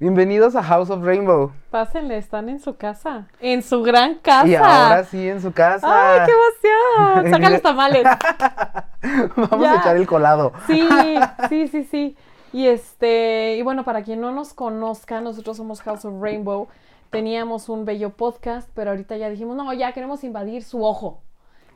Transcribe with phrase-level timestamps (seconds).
[0.00, 1.52] Bienvenidos a House of Rainbow.
[1.70, 3.28] Pásenle, están en su casa.
[3.38, 4.48] En su gran casa.
[4.48, 5.86] Y ahora sí, en su casa.
[5.86, 7.30] ¡Ay, qué emoción!
[7.34, 8.04] Saca los tamales.
[9.36, 9.72] Vamos Ya.
[9.74, 10.52] a echar el colado.
[10.66, 10.88] Sí,
[11.50, 12.16] sí, sí, sí.
[12.54, 16.68] Y este, y bueno, para quien no nos conozca, nosotros somos House of Rainbow.
[17.10, 21.20] Teníamos un bello podcast, pero ahorita ya dijimos, no, ya queremos invadir su ojo.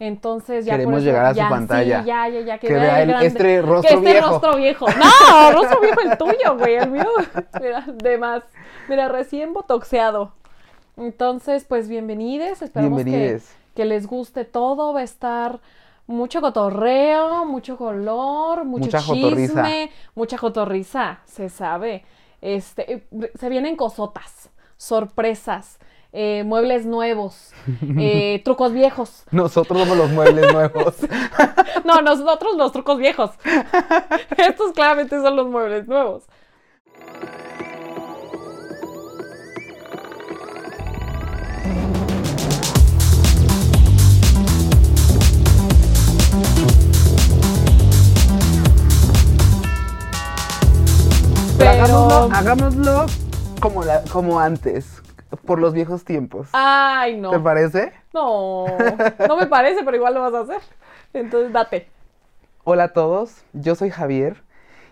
[0.01, 2.01] Entonces ya por Queremos eso- llegar a su pantalla.
[2.03, 4.29] Sí, ya, ya, ya, que, Que vea el grande- este rostro que este viejo.
[4.31, 4.87] rostro viejo.
[4.99, 7.07] No, rostro viejo el tuyo, güey, el mío.
[7.61, 8.43] Mira, de más.
[8.89, 10.33] Mira, recién botoxeado.
[10.97, 13.57] Entonces, pues bienvenides, esperamos que, Bienvenides.
[13.75, 15.61] que les guste todo, va a estar
[16.07, 19.63] mucho cotorreo, mucho color, mucho Mucha jotorriza.
[19.65, 22.05] chisme, mucha jotorriza, se sabe.
[22.43, 23.07] Este, eh,
[23.39, 25.79] se vienen cosotas, sorpresas,
[26.17, 27.53] eh, muebles nuevos,
[27.99, 29.25] eh, trucos viejos.
[29.33, 30.95] Nosotros somos los muebles nuevos.
[31.85, 33.33] No, nosotros los trucos viejos.
[34.39, 36.23] Estos claramente son los muebles nuevos.
[51.59, 53.07] Pero hagámoslo, hagámoslo
[53.61, 55.03] como, la- como antes,
[55.37, 56.49] por los viejos tiempos.
[56.53, 57.31] Ay, no.
[57.31, 57.93] ¿Te parece?
[58.13, 58.67] No,
[59.29, 60.61] no me parece, pero igual lo vas a hacer.
[61.13, 61.89] Entonces, date.
[62.65, 64.43] Hola a todos, yo soy Javier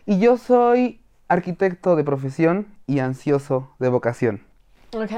[0.07, 4.45] y yo soy arquitecto de profesión y ansioso de vocación.
[4.95, 5.13] Ok.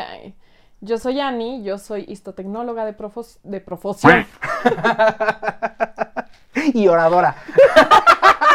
[0.80, 4.27] Yo soy Annie, yo soy histotecnóloga de, profos- de profesión.
[6.72, 7.34] Y oradora.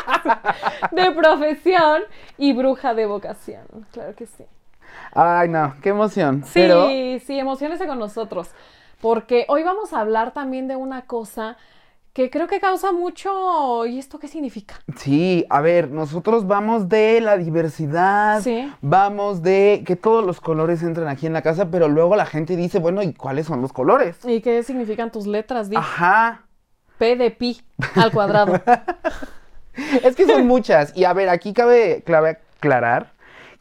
[0.91, 2.01] de profesión
[2.37, 3.65] y bruja de vocación.
[3.91, 4.45] Claro que sí.
[5.13, 6.43] Ay, no, qué emoción.
[6.45, 8.49] Sí, Pero sí, emociones con nosotros.
[9.01, 11.55] Porque hoy vamos a hablar también de una cosa
[12.13, 13.85] que creo que causa mucho.
[13.85, 14.75] ¿Y esto qué significa?
[14.97, 18.69] sí, a ver, nosotros vamos de la diversidad, Sí.
[18.81, 22.55] vamos de que todos los colores entren aquí en la casa, pero luego la gente
[22.57, 24.17] dice, bueno, ¿y cuáles son los colores?
[24.25, 25.69] ¿Y qué significan tus letras?
[25.69, 26.41] Di Ajá.
[26.97, 27.61] P de pi
[27.95, 28.59] al cuadrado.
[30.03, 30.91] Es que son muchas.
[30.97, 33.13] Y a ver, aquí cabe, cabe aclarar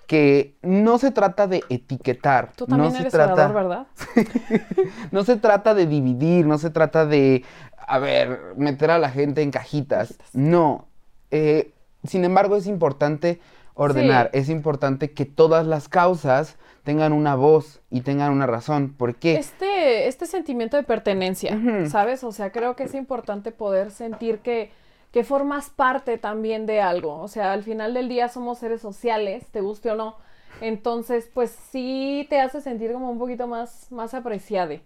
[0.08, 2.52] que no se trata de etiquetar.
[2.56, 3.86] Tú también no se eres trata, orador, ¿verdad?
[5.12, 7.44] No se trata de dividir, no se trata de,
[7.76, 10.08] a ver, meter a la gente en cajitas.
[10.08, 10.34] Cajitas.
[10.34, 10.88] No.
[11.30, 11.74] Eh,
[12.04, 13.38] sin embargo, es importante
[13.74, 14.38] ordenar, Sí.
[14.38, 18.94] es importante que todas las causas tengan una voz y tengan una razón.
[18.96, 19.36] ¿Por qué?
[19.36, 21.60] Este, este sentimiento de pertenencia.
[21.90, 22.24] ¿sabes?
[22.24, 24.72] O sea, creo que es importante poder sentir que,
[25.12, 27.20] que formas parte también de algo.
[27.20, 30.16] O sea, al final del día somos seres sociales, te guste o no.
[30.60, 34.82] Entonces, pues sí te hace sentir como un poquito más, más apreciade.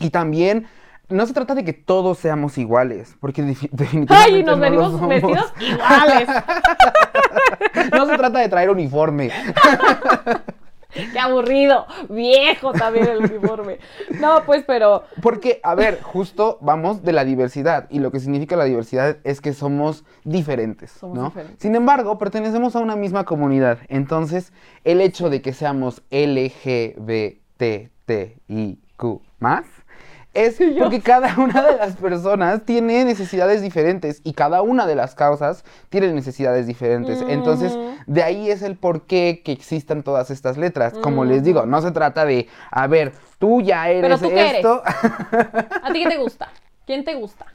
[0.00, 0.66] Y también
[1.08, 4.42] no se trata de que todos seamos iguales, porque defi- definitivamente ¡Ay!
[4.42, 5.08] Nos no venimos somos.
[5.08, 6.28] vestidos iguales.
[7.92, 9.30] No se trata de traer uniforme.
[10.92, 11.86] ¡Qué aburrido!
[12.08, 13.78] Viejo también el uniforme.
[14.20, 17.86] No, pues, pero Porque, a ver, justo vamos de la diversidad.
[17.90, 20.90] Y lo que significa la diversidad es que somos diferentes.
[20.92, 21.24] Somos ¿no?
[21.24, 21.62] diferentes.
[21.62, 23.78] Sin embargo, pertenecemos a una misma comunidad.
[23.88, 24.52] Entonces,
[24.84, 27.32] el hecho de que seamos LGBTTIQ
[29.38, 29.64] más
[30.34, 35.14] es porque cada una de las personas tiene necesidades diferentes y cada una de las
[35.14, 37.22] causas tiene necesidades diferentes.
[37.28, 37.76] Entonces,
[38.06, 40.94] de ahí es el porqué que existan todas estas letras.
[40.94, 44.54] Como les digo, no se trata de, a ver, tú ya eres ¿tú qué eres?
[44.56, 44.82] esto.
[45.82, 46.48] ¿a ti qué te gusta?
[46.84, 47.46] ¿Quién te gusta?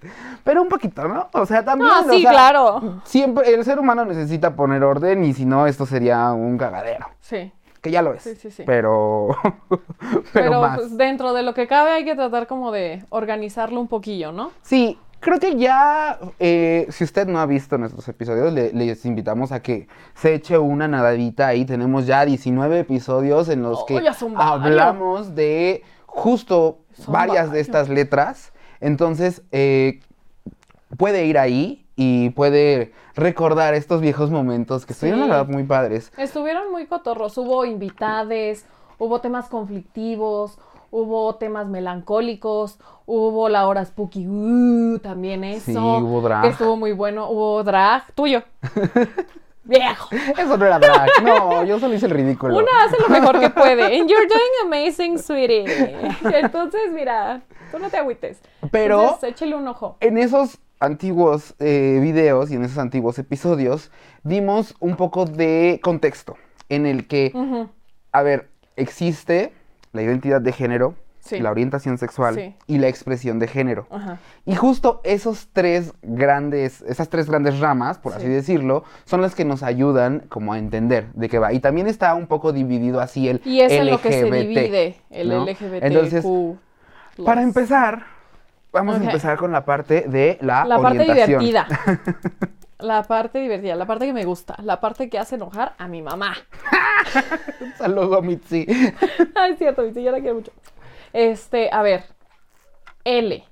[0.43, 1.27] Pero un poquito, ¿no?
[1.33, 1.89] O sea, también.
[1.89, 3.01] No, o sí, sea, claro.
[3.03, 7.07] Siempre, el ser humano necesita poner orden y si no, esto sería un cagadero.
[7.19, 7.51] Sí.
[7.87, 8.23] Que ya lo es.
[8.23, 8.63] Sí, sí, sí.
[8.65, 9.35] Pero.
[9.69, 10.77] pero, Pero, más.
[10.79, 14.51] pues, dentro de lo que cabe hay que tratar como de organizarlo un poquillo, ¿no?
[14.61, 16.19] Sí, creo que ya.
[16.39, 20.57] eh, si usted no ha visto nuestros episodios, le- les invitamos a que se eche
[20.57, 21.65] una nadadita ahí.
[21.65, 24.01] Tenemos ya 19 episodios en los Oh, que
[24.35, 28.53] hablamos de justo Son varias de estas letras.
[28.79, 30.01] Entonces, eh,
[30.97, 36.13] puede ir ahí y puede recordar estos viejos momentos que estuvieron, la verdad, muy padres.
[36.15, 38.65] Estuvieron muy cotorros, hubo invitades,
[38.99, 40.59] hubo temas conflictivos,
[40.91, 45.71] hubo temas melancólicos, hubo la hora spooky, uh, también eso.
[45.71, 46.43] Sí, hubo drag.
[46.43, 48.43] Que estuvo muy bueno, hubo drag, tuyo.
[49.63, 50.07] Viejo.
[50.37, 51.09] Eso no era drag.
[51.23, 52.55] No, yo solo hice el ridículo.
[52.55, 53.83] Una hace lo mejor que puede.
[53.99, 55.65] And you're doing amazing, sweetie.
[56.23, 57.41] Entonces, mira,
[57.71, 58.39] tú no te agüites.
[58.71, 59.97] Pero- Entonces, échale un ojo.
[59.99, 63.91] En esos antiguos eh, videos y en esos antiguos episodios
[64.23, 66.35] dimos un poco de contexto
[66.69, 67.31] en el que,
[68.11, 69.51] a ver, existe
[69.93, 71.39] la identidad de género, Sí.
[71.41, 72.55] la orientación sexual Sí.
[72.67, 73.85] y la expresión de género.
[73.89, 74.17] Ajá.
[74.45, 78.31] Y justo esos tres grandes, esas tres grandes ramas, por así Sí.
[78.31, 81.51] decirlo, son las que nos ayudan como a entender de qué va.
[81.51, 83.91] Y también está un poco dividido así el Y es en LGBT.
[83.91, 85.43] lo que se divide el ¿no?
[85.45, 85.83] LGBT.
[85.87, 86.25] Entonces,
[87.25, 88.05] para empezar,
[88.77, 89.01] vamos Ok.
[89.01, 91.39] a empezar con la parte de la, La parte orientación.
[91.43, 91.67] divertida.
[92.79, 96.03] La parte divertida, la parte que me gusta, la parte que hace enojar a mi
[96.03, 96.35] mamá.
[97.59, 98.67] Un saludo, Mitzi.
[99.35, 100.51] Ay, es cierto, Vicky, yo la quiero mucho.
[101.11, 102.03] Este, a ver.
[103.03, 103.43] L.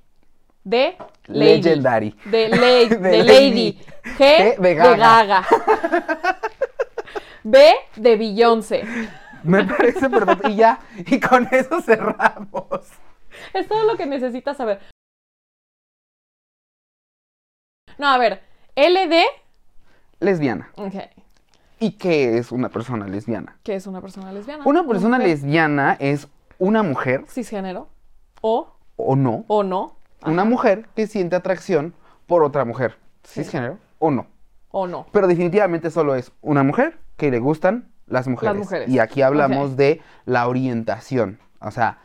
[0.62, 0.96] De
[1.26, 1.56] Lady.
[1.62, 2.16] Legendary.
[2.24, 3.50] De, lady, De de Lady.
[3.50, 3.80] Lady.
[4.04, 4.16] G.
[4.16, 4.96] G de De Gaga.
[5.24, 5.46] Gaga.
[7.42, 7.74] B.
[7.96, 8.84] De Beyoncé.
[9.42, 10.48] Me parece perfecto.
[10.50, 12.86] Y ya, y con eso cerramos.
[13.52, 14.78] Es todo lo que necesitas saber.
[17.98, 18.40] No, a ver.
[18.74, 19.22] L de.
[20.20, 20.70] Lesbiana.
[20.76, 20.94] Ok.
[21.78, 23.56] ¿Y qué es una persona lesbiana?
[23.62, 24.62] ¿Qué es una persona lesbiana?
[24.64, 26.28] Una persona mujer lesbiana es
[26.58, 27.88] una mujer, Cisgénero.
[28.40, 28.72] O.
[28.96, 29.96] o no, O no.
[30.24, 31.92] una mujer que siente atracción
[32.26, 33.42] por otra mujer, Sí.
[33.42, 34.26] cisgénero o no.
[34.70, 35.06] O no.
[35.12, 38.56] Pero definitivamente solo es una mujer que le gustan las mujeres.
[38.56, 38.88] mujeres.
[38.88, 41.38] Y aquí hablamos de la orientación.
[41.60, 41.98] O sea,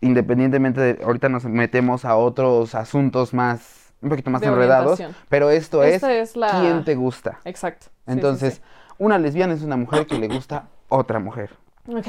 [0.00, 5.50] independientemente de, ahorita nos metemos a otros asuntos más, un poquito más De enredados, pero
[5.50, 7.40] esto Esta es, es la- quién te gusta.
[7.44, 7.86] Exacto.
[7.86, 8.60] Sí, Entonces, sí.
[8.98, 11.50] una lesbiana es una mujer que le gusta otra mujer.
[11.88, 12.06] Ok.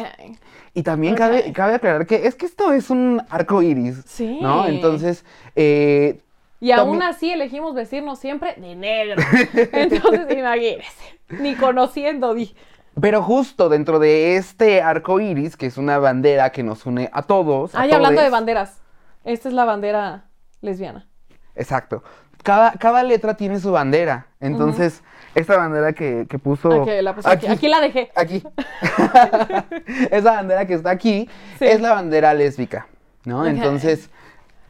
[0.74, 4.04] Y también cabe, cabe aclarar que es que esto es un arco iris.
[4.08, 4.40] Sí.
[4.42, 4.66] ¿No?
[4.68, 5.24] Entonces,
[5.56, 6.20] eh,
[6.60, 9.22] Y aún así elegimos vestirnos siempre de negro.
[9.72, 11.20] Entonces, imagínense.
[11.30, 12.56] Ni conociendo, di.
[13.00, 17.22] pero justo dentro de este arco iris, que es una bandera que nos une a
[17.24, 17.76] todos.
[17.76, 18.82] a Ay, hablando de banderas.
[19.26, 20.26] Esta es la bandera
[20.62, 21.08] lesbiana.
[21.58, 22.04] Exacto.
[22.44, 24.28] Cada, cada letra tiene su bandera.
[24.40, 25.04] Entonces,
[25.36, 26.84] esta bandera que, que puso.
[26.84, 27.48] Aquí la, puse aquí.
[27.48, 28.12] Aquí la dejé.
[28.16, 28.44] Aquí.
[30.12, 31.66] Esa bandera que está aquí Sí.
[31.66, 32.88] es la bandera lésbica,
[33.26, 33.46] ¿no?
[33.46, 34.10] Entonces,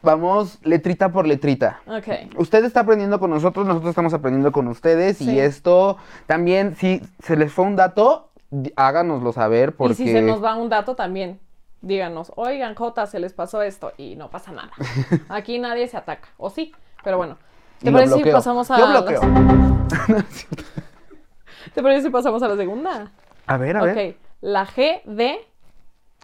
[0.02, 1.80] vamos letrita por letrita.
[1.86, 2.36] Ok.
[2.36, 5.32] Usted está aprendiendo con nosotros, nosotros estamos aprendiendo con ustedes Sí.
[5.32, 8.30] y esto también, si se les fue un dato,
[8.76, 9.92] háganoslo saber porque...
[9.92, 11.38] Y si se nos va un dato también,
[11.80, 14.70] díganos, oigan, Jota, se les pasó esto y no pasa nada.
[15.28, 16.28] Aquí nadie se ataca.
[16.36, 16.72] O sí,
[17.04, 17.38] pero bueno.
[17.80, 19.20] ¿Te parece si pasamos a Yo la bloqueo.
[21.74, 23.12] ¿Te parece si pasamos a la segunda?
[23.46, 24.10] A ver, a ver.
[24.10, 24.16] Ok.
[24.40, 25.38] La G de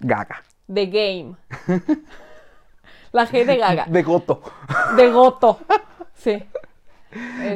[0.01, 0.43] Gaga.
[0.73, 1.37] The Game.
[3.13, 3.85] la G de Gaga.
[3.87, 4.43] De Goto.
[4.97, 5.61] De Goto.
[6.15, 6.43] Sí.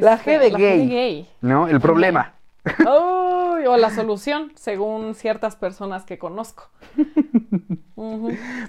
[0.00, 0.88] La Este, G de la gay.
[0.88, 1.30] gay.
[1.40, 1.66] ¿No?
[1.68, 2.34] El problema.
[2.80, 6.70] Uy, o la solución, según ciertas personas que conozco.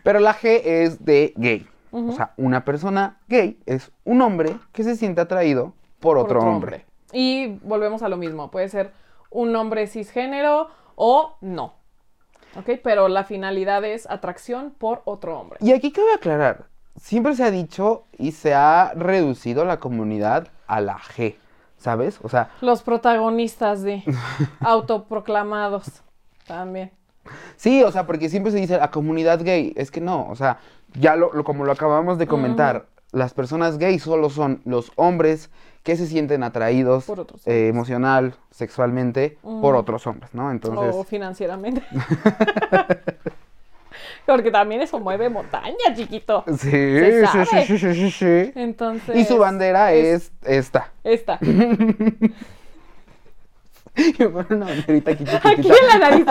[0.04, 1.68] Pero la G es de gay.
[1.92, 6.42] O sea, una persona gay es un hombre que se siente atraído por, Por otro,
[6.42, 6.86] hombre.
[7.12, 8.52] Y volvemos a lo mismo.
[8.52, 8.92] Puede ser
[9.32, 11.74] un hombre cisgénero o no.
[12.56, 12.80] ¿Ok?
[12.84, 15.60] Pero la finalidad es atracción por otro hombre.
[15.62, 16.66] Y aquí cabe aclarar,
[16.96, 21.36] siempre se ha dicho y se ha reducido la comunidad a la G,
[21.80, 22.20] ¿sabes?
[22.22, 24.04] O sea, Los protagonistas de
[24.60, 26.04] autoproclamados
[26.46, 26.92] también.
[27.56, 30.60] sí, o sea, porque siempre se dice la comunidad gay, es que no, o sea,
[31.00, 35.50] ya lo, lo- como lo acabamos de comentar, las personas gay solo son los hombres
[35.84, 40.52] que se sienten atraídos Por otros eh, emocional, sexualmente, por otros hombres, ¿no?
[40.52, 41.82] Entonces, O financieramente.
[44.30, 46.44] Porque también eso mueve montaña, chiquito.
[46.48, 48.52] sí, sí, sí, sí, sí, sí, sí.
[48.56, 49.16] Entonces.
[49.16, 50.92] Y su bandera es, esta.
[51.04, 51.40] Esta.
[54.20, 56.26] Me pone una banderita aquí Aquí en la nariz.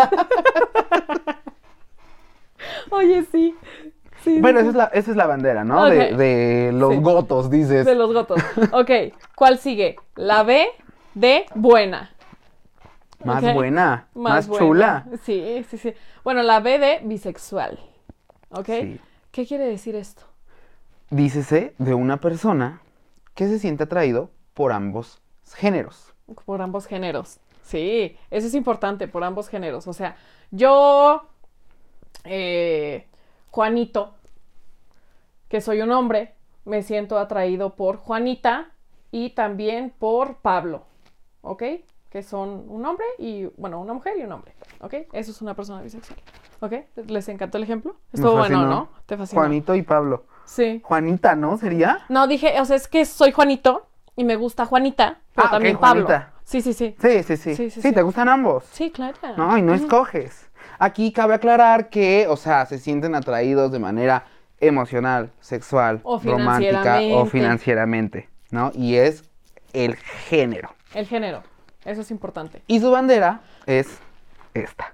[2.90, 3.54] Oye, sí.
[4.24, 5.86] Sí, Bueno, sí, esa es la, esa es la bandera, ¿no?
[5.86, 7.00] De, de los Sí.
[7.00, 7.84] gotos, dices.
[7.84, 8.40] De los gotos.
[8.72, 8.90] Ok,
[9.36, 9.96] ¿cuál sigue?
[10.16, 10.66] La B
[11.14, 12.10] de buena.
[13.24, 14.64] Más buena, más, buena.
[14.64, 15.06] chula.
[15.24, 15.92] Sí, sí, sí.
[16.24, 17.78] Bueno, la B de bisexual.
[18.50, 18.66] ¿Ok?
[18.66, 19.00] Sí.
[19.30, 20.22] ¿Qué quiere decir esto?
[21.10, 22.80] Dícese de una persona
[23.34, 25.20] que se siente atraído por ambos
[25.54, 26.12] géneros.
[26.44, 27.38] Por ambos géneros.
[27.62, 29.86] Sí, eso es importante, por ambos géneros.
[29.86, 30.16] O sea,
[30.50, 31.28] yo,
[32.24, 33.06] eh,
[33.50, 34.14] Juanito,
[35.48, 38.72] que soy un hombre, me siento atraído por Juanita
[39.10, 40.84] y también por Pablo,
[41.42, 41.62] ¿ok?
[42.10, 44.94] Que son un hombre y, bueno, una mujer y un hombre, ¿ok?
[45.12, 46.18] Eso es una persona bisexual,
[46.60, 46.72] ¿ok?
[47.06, 47.96] ¿Les encantó el ejemplo?
[48.12, 48.64] Estuvo bueno.
[48.66, 48.88] ¿no?
[49.04, 49.42] Te fascinó.
[49.42, 50.24] Juanito y Pablo.
[50.46, 50.80] Sí.
[50.82, 51.58] Juanita, ¿no?
[51.58, 52.00] ¿Sería?
[52.08, 55.76] No, dije, o sea, es que soy Juanito y me gusta Juanita, pero Ah, también
[55.76, 56.06] Pablo.
[56.06, 56.32] Juanita.
[56.44, 56.96] Sí, sí, sí.
[56.98, 57.54] Sí, sí, sí.
[57.54, 58.64] Sí, Sí, sí, te gustan ambos.
[58.72, 59.14] Sí, claro.
[59.36, 60.48] No, y no escoges.
[60.78, 64.24] Aquí cabe aclarar que, o sea, se sienten atraídos de manera
[64.60, 68.70] emocional, sexual, O romántica o financieramente, ¿no?
[68.74, 69.24] Y es
[69.74, 70.70] el género.
[70.94, 71.42] El género.
[71.88, 72.62] Eso es importante.
[72.66, 73.88] Y su bandera es
[74.54, 74.92] esta.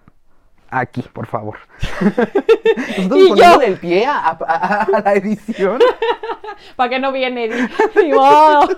[0.71, 1.59] Aquí, por favor.
[2.01, 3.29] Nosotros Y yo.
[3.31, 5.81] poniéndole el pie a, a- a la edición
[6.77, 7.49] ¿Para qué no viene?
[7.97, 8.69] Ni modo.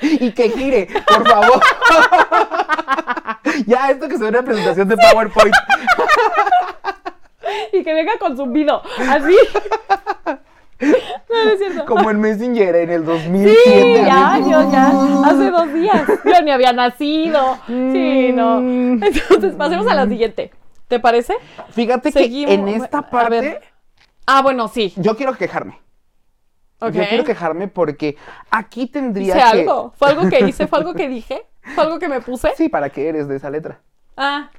[0.00, 1.60] y que gire, por favor.
[3.66, 5.54] ya, esto que se ve una presentación de PowerPoint.
[7.72, 8.82] Y que venga con zumbido.
[9.08, 9.36] Así.
[11.40, 11.84] No, no es cierto.
[11.86, 13.58] Como en Messenger en el 2007.
[13.64, 14.88] Sí, ya, yo ya,
[15.24, 16.06] hace dos días.
[16.24, 17.58] Yo ni había nacido.
[17.66, 18.60] Sí, no.
[18.60, 19.02] Mm.
[19.02, 20.50] Entonces, pasemos a la siguiente.
[20.88, 21.34] ¿Te parece?
[21.70, 22.48] Fíjate Seguimos.
[22.48, 23.62] que en esta A parte ver.
[24.26, 24.92] Ah, bueno, sí.
[24.96, 25.78] yo quiero quejarme.
[26.80, 26.92] Ok.
[26.92, 28.16] Yo quiero quejarme porque
[28.50, 29.60] aquí tendría Hice que...
[29.60, 29.92] algo.
[29.96, 30.66] ¿Fue algo que hice?
[30.66, 31.46] ¿Fue algo que dije?
[31.74, 32.52] ¿Fue algo que me puse?
[32.56, 33.80] Sí, ¿para qué eres de esa letra?
[34.16, 34.50] Ah,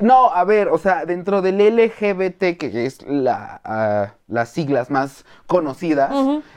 [0.00, 5.24] No, a ver, o sea, dentro del LGBT, que es la, ah, las siglas más
[5.46, 6.10] conocidas,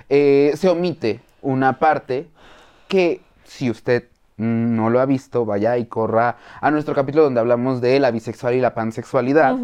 [0.10, 2.30] eh, se omite una parte
[2.88, 7.82] que si usted no lo ha visto, vaya y corra a nuestro capítulo donde hablamos
[7.82, 9.56] de la bisexual y la pansexualidad,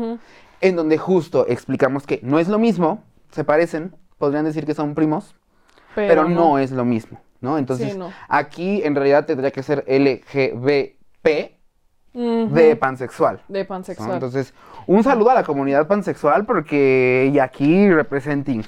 [0.61, 4.93] en donde justo explicamos que no es lo mismo, se parecen, podrían decir que son
[4.93, 5.35] primos,
[5.95, 6.59] pero, no.
[6.59, 7.57] es lo mismo, ¿no?
[7.57, 8.11] Entonces, no.
[8.27, 11.56] aquí en realidad tendría que ser LGBP
[12.17, 13.41] De pansexual.
[13.47, 13.67] De ¿no?
[13.67, 14.13] pansexual.
[14.13, 14.53] Entonces,
[14.87, 18.63] un saludo a la comunidad pansexual porque y aquí representing.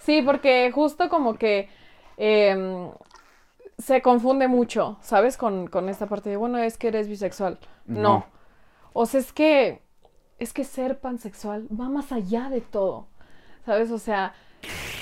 [0.00, 1.68] Sí, porque justo como que
[2.16, 2.90] em,
[3.76, 5.36] se confunde mucho, ¿sabes?
[5.36, 7.58] Con, con esta parte de, bueno, es que eres bisexual.
[7.86, 8.00] No.
[8.00, 8.26] No.
[8.92, 9.82] O sea, es que,
[10.38, 13.08] es que ser pansexual va más allá de todo,
[13.64, 13.90] ¿sabes?
[13.90, 14.34] O sea,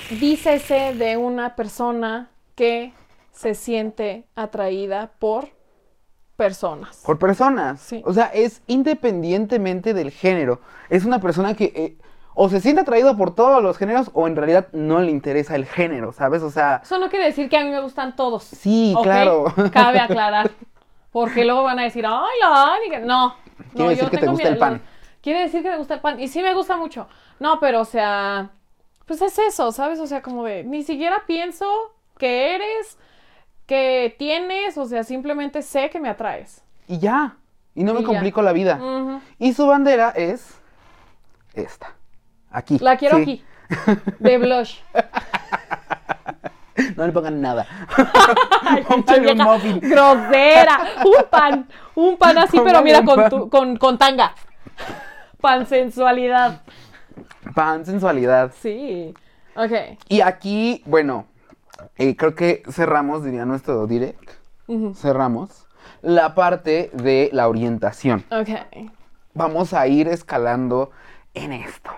[0.08, 2.94] dícese de una persona que
[3.30, 5.53] se siente atraída por
[6.36, 7.02] personas.
[7.04, 7.80] Por personas.
[7.80, 8.02] Sí.
[8.04, 10.60] O sea, es independientemente del género.
[10.90, 11.96] Es una persona que eh,
[12.34, 15.66] o se siente atraído por todos los géneros o en realidad no le interesa el
[15.66, 16.42] género, ¿sabes?
[16.42, 18.42] O sea, Eso no quiere decir que a mí me gustan todos.
[18.44, 19.52] sí, claro.
[19.72, 20.50] Cabe aclarar.
[21.12, 22.98] Porque luego van a decir, ay, la Ani, que-".
[23.00, 23.36] No.
[23.72, 24.82] Quiere no, decir yo que te tengo gusta el mi- pan.
[25.22, 26.18] Quiere decir que me gusta el pan.
[26.20, 27.06] Y sí me gusta mucho.
[27.38, 28.50] No, pero o sea,
[29.06, 30.00] pues es eso, ¿sabes?
[30.00, 31.66] O sea, como de, ni siquiera pienso
[32.18, 32.98] que eres,
[33.66, 36.62] que tienes, o sea, simplemente sé que me atraes.
[36.86, 37.36] Y ya.
[37.74, 38.06] Y no Y me ya.
[38.06, 38.78] complico la vida.
[39.38, 40.54] Y su bandera es
[41.54, 41.94] esta.
[42.50, 42.78] Aquí.
[42.80, 43.22] La quiero Sí.
[43.22, 43.44] aquí.
[44.20, 44.78] De blush.
[46.96, 47.66] No le pongan nada.
[48.62, 49.78] Ay, Póngale un muffin.
[49.80, 50.78] Grosera.
[51.04, 51.68] Un pan.
[51.94, 54.34] Un pan así, pero mira, con, tu- con, con tanga.
[55.40, 56.62] Pan sensualidad.
[57.54, 58.52] Pan, sensualidad.
[58.60, 59.14] Sí.
[59.54, 59.70] Ok.
[60.08, 61.26] Y aquí, bueno,
[61.96, 64.30] eh, creo que cerramos, diría nuestro direct,
[64.94, 65.66] cerramos
[66.02, 68.24] la parte de la orientación.
[68.30, 68.48] Ok.
[69.34, 70.90] Vamos a ir escalando
[71.34, 71.90] en esto.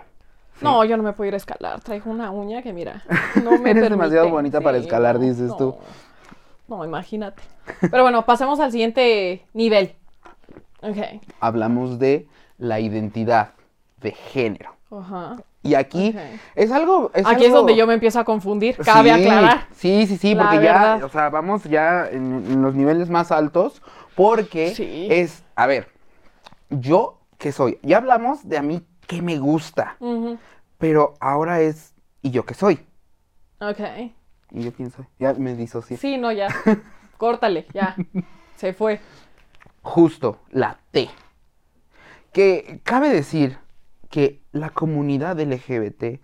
[0.60, 1.80] No, yo no me puedo ir a escalar.
[1.80, 3.04] Traigo una uña que mira.
[3.44, 3.90] No me Eres permite.
[3.90, 5.56] demasiado bonita para escalar, dices no.
[5.56, 5.76] tú.
[6.68, 7.42] No, imagínate.
[7.80, 9.94] Pero bueno, pasemos al siguiente nivel.
[10.82, 10.96] Ok.
[11.40, 12.26] Hablamos de
[12.58, 13.50] la identidad
[14.00, 14.70] de género.
[14.90, 15.36] Ajá.
[15.66, 16.14] Y aquí
[16.54, 17.10] es algo...
[17.14, 18.76] es Aquí es donde yo me empiezo a confundir.
[18.78, 19.66] Cabe Sí, aclarar.
[19.72, 23.32] Sí, sí, sí, La porque ya, o sea, vamos ya en, en los niveles más
[23.32, 23.82] altos,
[24.14, 25.08] porque Sí.
[25.10, 25.88] es, a ver,
[26.70, 27.78] yo, ¿qué soy?
[27.82, 29.96] Ya hablamos de a mí qué me gusta,
[30.78, 32.80] pero ahora es, ¿y yo qué soy?
[33.60, 33.80] Ok.
[34.50, 35.04] ¿Y yo quién soy?
[35.18, 35.96] Ya me disocié.
[35.96, 36.48] Sí, no, ya.
[37.18, 37.96] Córtale, ya.
[38.56, 39.00] Se fue.
[39.82, 41.08] Justo, la T.
[42.32, 43.58] Que cabe decir
[44.10, 46.20] que la comunidad LGBT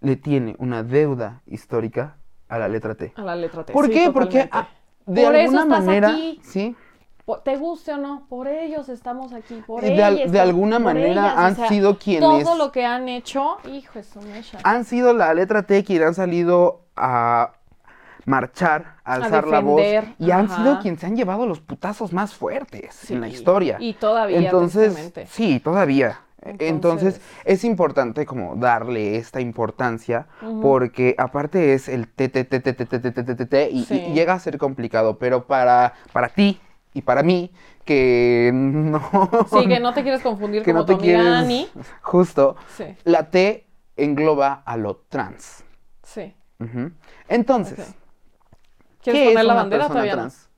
[0.00, 2.16] le tiene una deuda histórica
[2.48, 3.12] a la letra T.
[3.16, 3.72] A la letra T.
[3.72, 4.10] ¿Por sí, qué?
[4.10, 4.68] Porque ah,
[5.06, 6.40] de Por eso alguna estás manera, aquí.
[6.44, 6.76] sí,
[7.44, 11.10] Te guste o no, por ellos estamos aquí, por De al- ellas, de alguna manera
[11.10, 14.58] ellas, o han sea, sido quienes- Todo lo que han hecho, hijo de mecha.
[14.64, 17.52] han sido la letra T quienes han salido a
[18.24, 19.82] marchar, a alzar la voz
[20.18, 23.76] y han sido quienes se han llevado los putazos más fuertes Sí, en la historia.
[23.80, 26.20] Y todavía, Entonces, sí, todavía.
[26.42, 30.60] Entonces, Entonces- es importante como darle esta importancia Ujú.
[30.60, 33.84] porque aparte es el t t t t t t t t t t y,
[33.84, 33.94] Sí.
[34.08, 36.60] y llega a ser complicado, pero para para ti
[36.94, 37.52] y para mí
[37.84, 39.00] que no
[39.50, 41.68] Sí, que no te quieres confundir que como no te tu quieres Ani.
[42.02, 43.66] justo Sí, la T
[43.96, 45.64] engloba a lo trans.
[46.02, 46.34] sí.
[46.60, 46.90] Ujú.
[47.28, 47.94] Entonces, Ok.
[49.02, 50.22] ¿Quieres ¿qué poner es la bandera todavía no?
[50.22, 50.48] trans?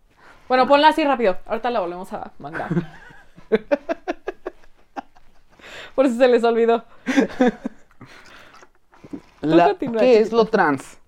[0.49, 1.37] Bueno, ponla así rápido.
[1.47, 2.69] Ahorita la volvemos a mandar.
[5.95, 6.85] Por si se les olvidó.
[9.41, 10.99] La- ¿Qué es lo trans?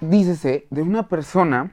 [0.00, 1.72] Dícese de una persona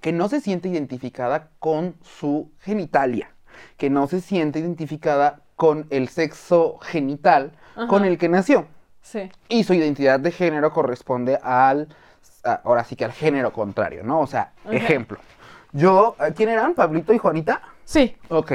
[0.00, 3.30] que no se siente identificada con su genitalia,
[3.76, 7.52] que no se siente identificada con el sexo genital
[7.88, 8.66] con el que nació.
[9.02, 9.30] Sí.
[9.48, 11.88] Y su identidad de género corresponde al,
[12.44, 14.20] a- ahora sí que al género contrario, ¿no?
[14.20, 15.18] O sea, ejemplo.
[15.72, 16.74] Yo, ¿quién eran?
[16.74, 17.62] ¿Pablito y Juanita?
[17.84, 18.16] Sí.
[18.28, 18.52] Ok.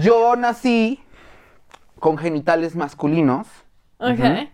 [0.00, 1.03] yo nací
[2.04, 3.46] con genitales masculinos
[3.96, 4.10] Ok.
[4.18, 4.48] Ujú.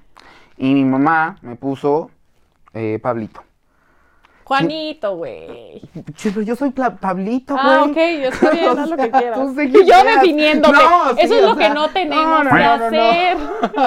[0.57, 2.09] y mi mamá me puso
[2.73, 3.43] eh, Pablito.
[4.45, 5.83] Juanito, güey.
[6.15, 7.67] Che, pero yo soy Pla- Pablito, güey.
[7.67, 9.41] Ah, ok, está bien, O haz lo que quieras.
[9.41, 10.05] tú sé Y yo seas.
[10.21, 10.79] definiéndote.
[11.19, 13.37] Eso es o lo que no tenemos que hacer.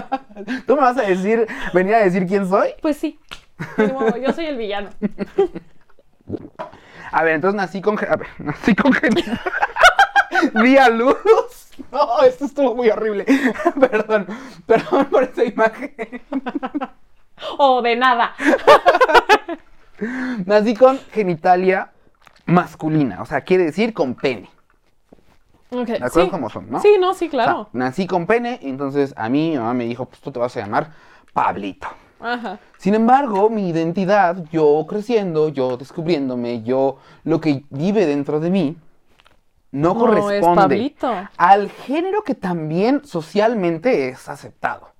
[0.67, 2.72] ¿Tú me vas a decir, venir a decir quién soy?
[2.82, 3.17] Pues sí.
[3.77, 4.89] Ni modo, Yo soy el villano.
[7.13, 7.96] A ver, entonces nací con...
[7.98, 9.39] ge- A ver, nací con genital.
[10.64, 11.70] Di a luz.
[11.92, 13.26] No, esto estuvo muy horrible.
[13.80, 14.28] Perdón,
[14.66, 16.22] perdón por esa imagen.
[17.58, 18.34] O de nada.
[20.46, 21.92] Nací con genitalia
[22.46, 24.50] masculina, o sea, quiere decir con pene.
[25.72, 26.30] Ok, ¿De acuerdo sí.
[26.30, 26.80] cómo son, no?
[26.80, 27.70] Sí, no, sí, O sea, claro.
[27.74, 30.56] nací con pene, y entonces a mí mi mamá me dijo, pues tú te vas
[30.58, 30.92] a llamar
[31.34, 31.88] Pablito.
[32.20, 32.60] Ajá.
[32.78, 38.78] Sin embargo, mi identidad, yo creciendo, yo descubriéndome, yo lo que vive dentro de mí,
[39.74, 40.96] no, No, corresponde
[41.36, 44.94] al género que también socialmente es aceptado.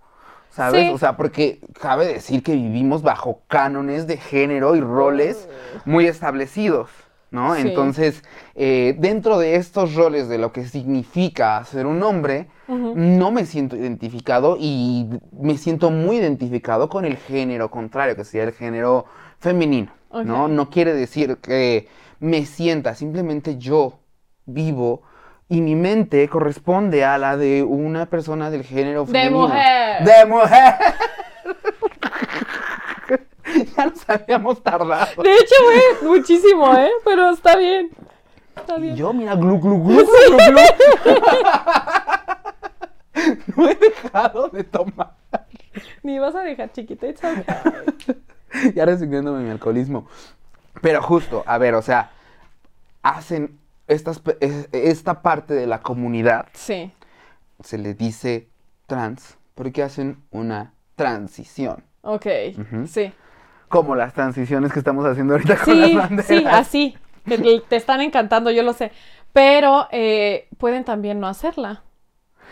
[0.50, 0.88] ¿Sabes?
[0.88, 0.92] Sí.
[0.94, 5.48] O sea, porque cabe decir que vivimos bajo cánones de género y roles
[5.86, 6.90] muy establecidos,
[7.30, 7.56] ¿no?
[7.56, 7.62] Sí.
[7.62, 8.24] Entonces,
[8.56, 13.76] eh, dentro de estos roles de lo que significa ser un hombre, no me siento
[13.76, 15.08] identificado y
[15.40, 19.06] me siento muy identificado con el género contrario, que sería el género
[19.40, 20.48] femenino, ¿no?
[20.48, 21.88] No quiere decir que
[22.20, 24.03] me sienta, simplemente yo
[24.46, 25.02] vivo
[25.50, 29.48] y mi mente corresponde a la de una persona del género De femenino.
[29.48, 30.04] mujer.
[30.04, 30.76] ¡De mujer!
[33.78, 35.22] ya nos habíamos tardado.
[35.22, 36.90] De hecho, güey, muchísimo, ¿eh?
[37.06, 37.90] Pero está bien.
[38.56, 38.96] Está Y bien.
[38.96, 41.14] yo, mira, glu, glu, glu, glu, glu, glu.
[43.56, 45.14] no he dejado de tomar.
[46.04, 47.08] Ni vas a dejar chiquita.
[47.08, 48.74] it's okay.
[48.76, 50.08] ya resignándome mi alcoholismo.
[50.82, 52.12] Pero justo, a ver, o sea,
[53.02, 54.22] hacen estas,
[54.72, 56.92] esta parte de la comunidad, Sí.
[57.64, 58.48] se le dice
[58.88, 61.84] trans, porque hacen una transición.
[62.02, 62.26] Ok.
[62.88, 63.14] Sí.
[63.70, 66.28] Como las transiciones que estamos haciendo ahorita con Sí, las banderas.
[66.28, 66.98] sí, así.
[67.26, 68.92] Te- te están encantando, yo lo sé.
[69.32, 71.82] Pero eh, pueden también no hacerla.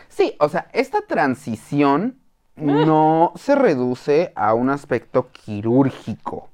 [0.07, 2.17] Sí, o sea, esta transición
[2.55, 6.49] no se reduce a un aspecto quirúrgico.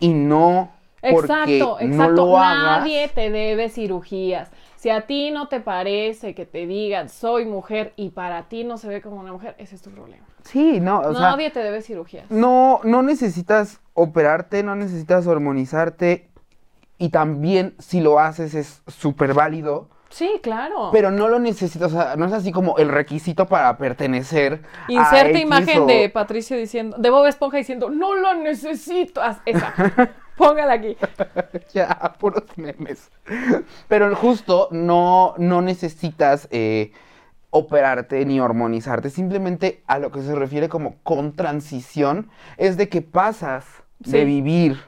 [0.00, 0.70] Y no
[1.02, 2.38] Exacto, no exacto.
[2.38, 2.80] hagas.
[2.80, 4.50] Nadie te debe cirugías.
[4.76, 8.78] Si a ti no te parece que te digan soy mujer y para ti no
[8.78, 10.24] se ve como una mujer, ese es tu problema.
[10.42, 12.30] Sí, no, o sea, Nadie te debe cirugías.
[12.30, 16.28] no, no necesitas operarte, no necesitas hormonizarte.
[17.00, 19.88] Y también, si lo haces, es súper válido.
[20.10, 20.88] Sí, claro.
[20.90, 24.62] Pero no lo necesitas, o sea, no es así como el requisito para pertenecer.
[24.88, 29.20] a Inserte X imagen o- de Patricio diciendo, de Bob Esponja diciendo, no lo necesito.
[29.44, 29.74] Esa.
[30.38, 30.96] Póngala aquí.
[31.74, 33.10] Ya, puros memes.
[33.88, 36.92] Pero justo no, no necesitas eh,
[37.50, 39.10] operarte ni hormonizarte.
[39.10, 43.66] Simplemente a lo que se refiere como con transición es de que pasas
[43.98, 44.78] de vivir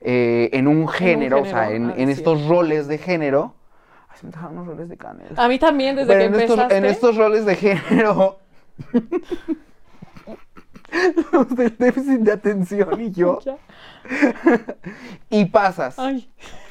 [0.00, 3.54] eh, en un género, o sea, en, género, en estos roles de género.
[4.08, 5.30] Ay, se me dejaron unos roles de canela.
[5.36, 6.76] A mí también, desde Pero que en estos, empezaste.
[6.76, 8.38] en estos roles de género.
[11.32, 13.38] los del déficit de atención y yo.
[15.30, 15.96] Y pasas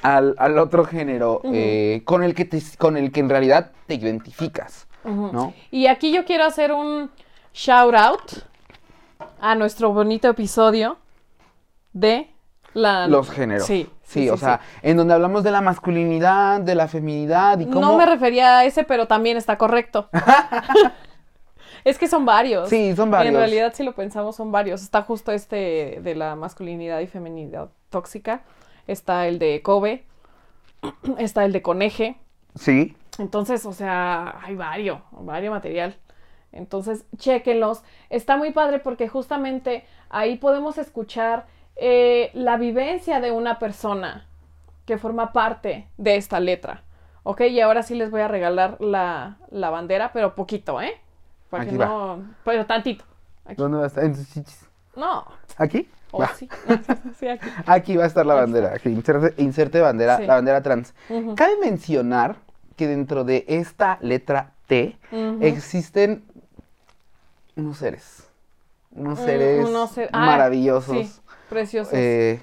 [0.03, 3.95] al, al otro género eh, con, el que te, con el que en realidad te
[3.95, 4.87] identificas.
[5.03, 5.53] ¿no?
[5.71, 7.09] Y aquí yo quiero hacer un
[7.53, 8.31] shout out
[9.41, 10.97] a nuestro bonito episodio
[11.91, 12.29] de
[12.73, 13.07] la...
[13.07, 13.65] Los géneros.
[13.65, 17.59] Sí, Sí, sí, o sí, sea, en donde hablamos de la masculinidad, de la feminidad
[17.59, 17.81] y cómo...
[17.81, 20.09] No me refería a ese, pero también está correcto.
[21.83, 22.69] es que son varios.
[22.69, 23.33] Sí, son varios.
[23.33, 24.81] En realidad, si lo pensamos, son varios.
[24.81, 28.43] Está justo este de la masculinidad y feminidad tóxica.
[28.87, 30.05] Está el de Kobe.
[31.17, 32.15] Está el de Coneje.
[32.55, 35.95] Sí, Entonces, o sea, hay varios, varios material.
[36.51, 37.83] Entonces, chéquenlos.
[38.09, 44.27] Está muy padre porque justamente ahí podemos escuchar eh, la vivencia de una persona
[44.85, 46.83] que forma parte de esta letra.
[47.23, 47.41] ¿Ok?
[47.41, 50.93] Y ahora sí les voy a regalar la, la bandera, pero poquito, ¿eh?
[51.53, 51.85] Para que Aquí va.
[51.85, 52.23] no.
[52.43, 53.05] Pero tantito.
[53.45, 53.55] Aquí.
[53.55, 54.03] ¿dónde va a estar?
[54.03, 54.65] En tus chichis.
[54.95, 55.23] No.
[55.57, 55.87] ¿Aquí?
[56.11, 56.29] O Va.
[56.35, 56.49] sí.
[57.29, 57.47] Aquí.
[57.67, 58.73] Aquí va a estar la bandera.
[58.73, 60.25] Aquí, inserte, inserte bandera, Sí.
[60.25, 60.93] la bandera trans.
[61.35, 62.37] Cabe mencionar
[62.75, 64.97] que dentro de esta letra T
[65.41, 66.23] existen
[67.55, 68.27] unos seres.
[68.91, 71.07] Unos Un- seres unos ser- ah, maravillosos.
[71.07, 71.93] Sí, preciosos.
[71.93, 72.39] Eh,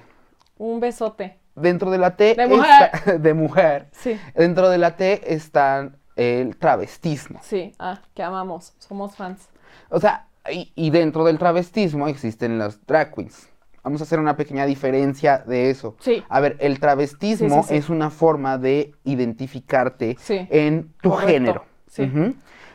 [0.57, 1.37] Un besote.
[1.55, 2.89] dentro de la T De mujer.
[2.93, 3.87] está- de mujer.
[3.91, 4.17] Sí.
[4.35, 5.89] Dentro de la T está
[6.21, 7.39] el travestismo.
[7.43, 9.47] Sí, ah, que amamos, somos fans.
[9.89, 13.47] O sea, y, y dentro del travestismo existen los drag queens.
[13.83, 15.95] Vamos a hacer una pequeña diferencia de eso.
[15.99, 16.23] Sí.
[16.29, 17.75] A ver, el travestismo Sí, sí, sí.
[17.77, 20.47] es una forma de identificarte Sí.
[20.51, 21.31] en tu Correcto.
[21.31, 21.65] género.
[21.87, 22.09] Sí.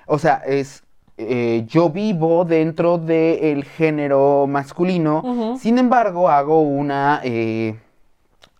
[0.06, 0.82] O sea, es
[1.18, 7.78] eh, yo vivo dentro del género masculino, sin embargo hago una eh,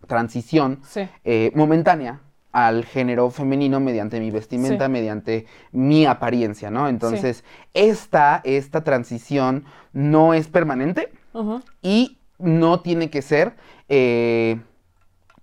[0.07, 1.09] transición Sí.
[1.25, 2.21] eh, momentánea
[2.57, 4.91] al género femenino mediante mi vestimenta, Sí.
[4.91, 6.89] mediante mi apariencia, ¿no?
[6.89, 11.13] Entonces, esta, esta transición no es permanente
[11.83, 13.57] y no tiene que ser,
[13.91, 14.59] eh,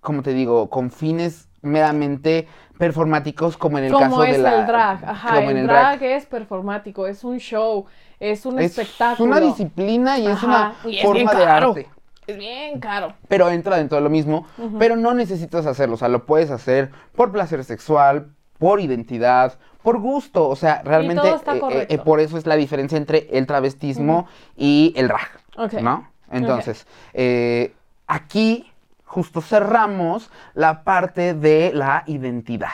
[0.00, 2.48] como te digo, con fines meramente
[2.78, 4.60] performáticos como en el Como caso es de la...
[4.60, 5.04] el drag.
[5.04, 7.86] Ajá, como en el drag, es performático, es un show,
[8.18, 9.28] es un Es espectáculo.
[9.28, 11.88] una disciplina y es una Ajá, y es bien forma de arte.
[12.26, 13.14] Es bien caro.
[13.28, 14.46] Pero entra dentro de lo mismo,
[14.78, 19.98] pero no necesitas hacerlo, o sea, lo puedes hacer por placer sexual, por identidad, por
[19.98, 23.28] gusto, o sea, realmente todo está eh, eh, eh, por eso es la diferencia entre
[23.32, 25.74] el travestismo y el drag, Ok.
[25.74, 26.08] ¿no?
[26.30, 27.74] Entonces, eh,
[28.06, 28.70] aquí
[29.04, 32.72] justo cerramos la parte de la identidad.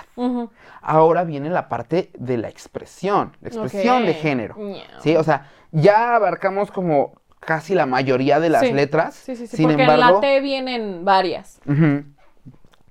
[0.80, 4.56] Ahora viene la parte de la expresión, la expresión de género.
[5.02, 8.72] Sí, o sea, ya abarcamos como casi la mayoría de las Sí.
[8.72, 9.14] letras.
[9.14, 11.60] Sí, sí, sí, Sin porque embargo, en la T vienen varias.
[11.66, 12.04] ujú,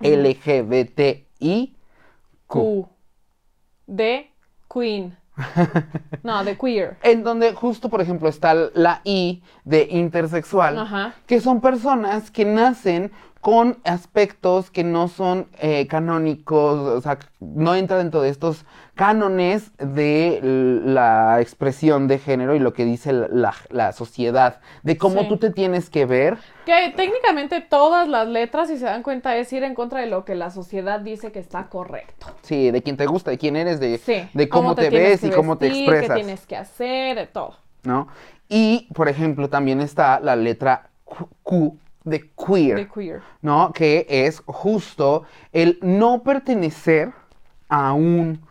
[0.02, 1.76] LGBTI
[2.48, 2.60] Q.
[2.60, 2.90] Q.
[3.88, 4.32] De
[4.72, 5.18] Queen.
[6.24, 6.98] No, de queer.
[7.02, 11.14] En donde justo, por ejemplo, está la I de intersexual, Ajá.
[11.28, 17.74] que son personas que nacen con aspectos que no son eh, canónicos, o sea, no
[17.76, 23.28] entra dentro de estos cánones de la expresión de género y lo que dice la,
[23.32, 25.28] la- la sociedad, de cómo Sí.
[25.30, 26.38] tú te tienes que ver.
[26.66, 30.26] Que técnicamente todas las letras, si se dan cuenta, es ir en contra de lo
[30.26, 32.28] que la sociedad dice que está correcto.
[32.42, 34.28] Sí, de quién te gusta, de quién eres, de, Sí.
[34.34, 36.10] de cómo, te ves y cómo te expresas.
[36.10, 37.56] qué tienes que hacer, de todo.
[37.84, 38.10] ¿no?
[38.50, 40.90] Y, por ejemplo, también está la letra
[41.44, 43.22] Q de queer, De queer.
[43.42, 43.72] ¿no?
[43.74, 47.12] Que es justo el no pertenecer
[47.68, 48.42] a un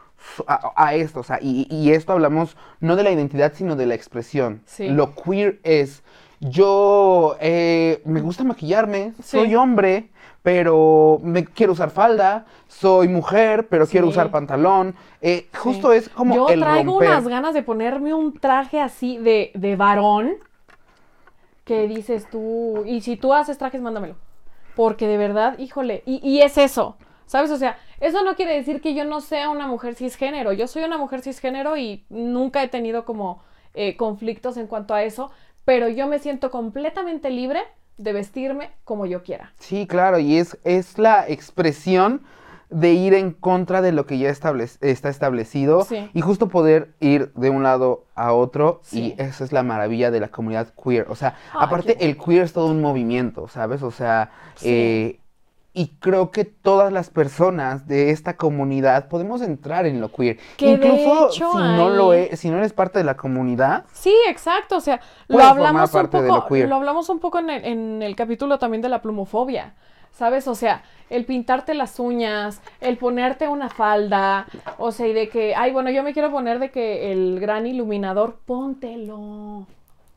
[0.46, 3.86] a, a esto, o sea, y, y esto hablamos no de la identidad, sino de
[3.86, 4.60] la expresión.
[4.66, 4.88] Sí.
[4.88, 6.02] Lo queer es,
[6.40, 9.38] yo eh, me gusta maquillarme, Sí.
[9.38, 10.10] soy hombre,
[10.42, 14.94] pero me quiero usar falda, soy mujer, pero quiero usar pantalón.
[15.20, 15.58] Eh, Sí.
[15.58, 17.08] Justo es como Yo el traigo romper.
[17.08, 20.32] unas ganas de ponerme un traje así de, de varón.
[21.68, 22.82] Que dices tú.
[22.86, 24.16] Y si tú haces trajes, mándamelo.
[24.74, 26.02] Porque de verdad, híjole.
[26.06, 26.96] Y, es eso.
[27.26, 27.50] ¿Sabes?
[27.50, 30.52] O sea, eso no quiere decir que yo no sea una mujer cisgénero.
[30.52, 33.42] Yo soy una mujer cisgénero y nunca he tenido como
[33.74, 35.30] eh, conflictos en cuanto a eso.
[35.64, 37.60] Pero yo me siento completamente libre
[37.98, 39.52] de vestirme como yo quiera.
[39.58, 42.22] Sí, claro, y es, es la expresión
[42.70, 44.52] de ir en contra de lo que ya está
[45.08, 46.10] establecido Sí.
[46.12, 49.14] y justo poder ir de un lado a otro Sí.
[49.18, 51.06] y esa es la maravilla de la comunidad queer.
[51.08, 53.82] O sea, aparte el queer es todo un movimiento, ¿sabes?
[53.82, 54.68] O sea, Sí.
[54.68, 55.20] eh,
[55.74, 60.38] y creo que todas las personas de esta comunidad podemos entrar en lo queer.
[60.56, 63.84] Que de Incluso hecho si no lo es, si no eres parte de la comunidad,
[63.92, 64.76] Sí, exacto.
[64.76, 68.16] O sea, lo hablamos un poco, lo lo hablamos un poco en el, en el
[68.16, 69.74] capítulo también de la plumofobia.
[70.18, 70.48] ¿Sabes?
[70.48, 75.54] O sea, el pintarte las uñas, el ponerte una falda, o sea, y de que,
[75.54, 79.64] ay, bueno, yo me quiero poner de que el gran iluminador, póntelo.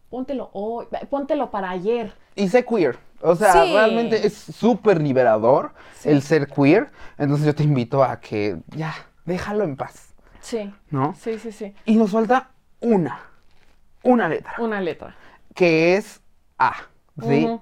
[0.10, 2.14] Póntelo hoy, póntelo para ayer.
[2.36, 2.98] y sé queer.
[3.22, 3.74] O sea, Sí.
[3.74, 6.10] realmente es súper liberador Sí.
[6.10, 6.90] el ser queer.
[7.20, 8.94] Entonces yo te invito a que ya,
[9.26, 11.14] déjalo en paz, Sí, ¿no?
[11.14, 11.76] sí, sí, sí.
[11.86, 13.20] Y nos falta una,
[14.02, 15.16] una letra, Una letra.
[15.54, 16.22] que es
[16.58, 16.74] A,
[17.18, 17.62] Ujú.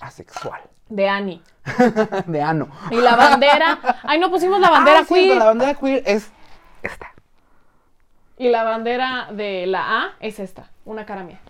[0.00, 1.42] asexual, De Annie.
[2.26, 2.68] de ano.
[2.90, 3.78] Y la bandera.
[4.04, 5.36] Ay, no pusimos la bandera Ah, queer.
[5.36, 6.30] la bandera queer es
[6.82, 7.12] esta.
[8.38, 11.40] Y la bandera de la A es esta, una cara mía.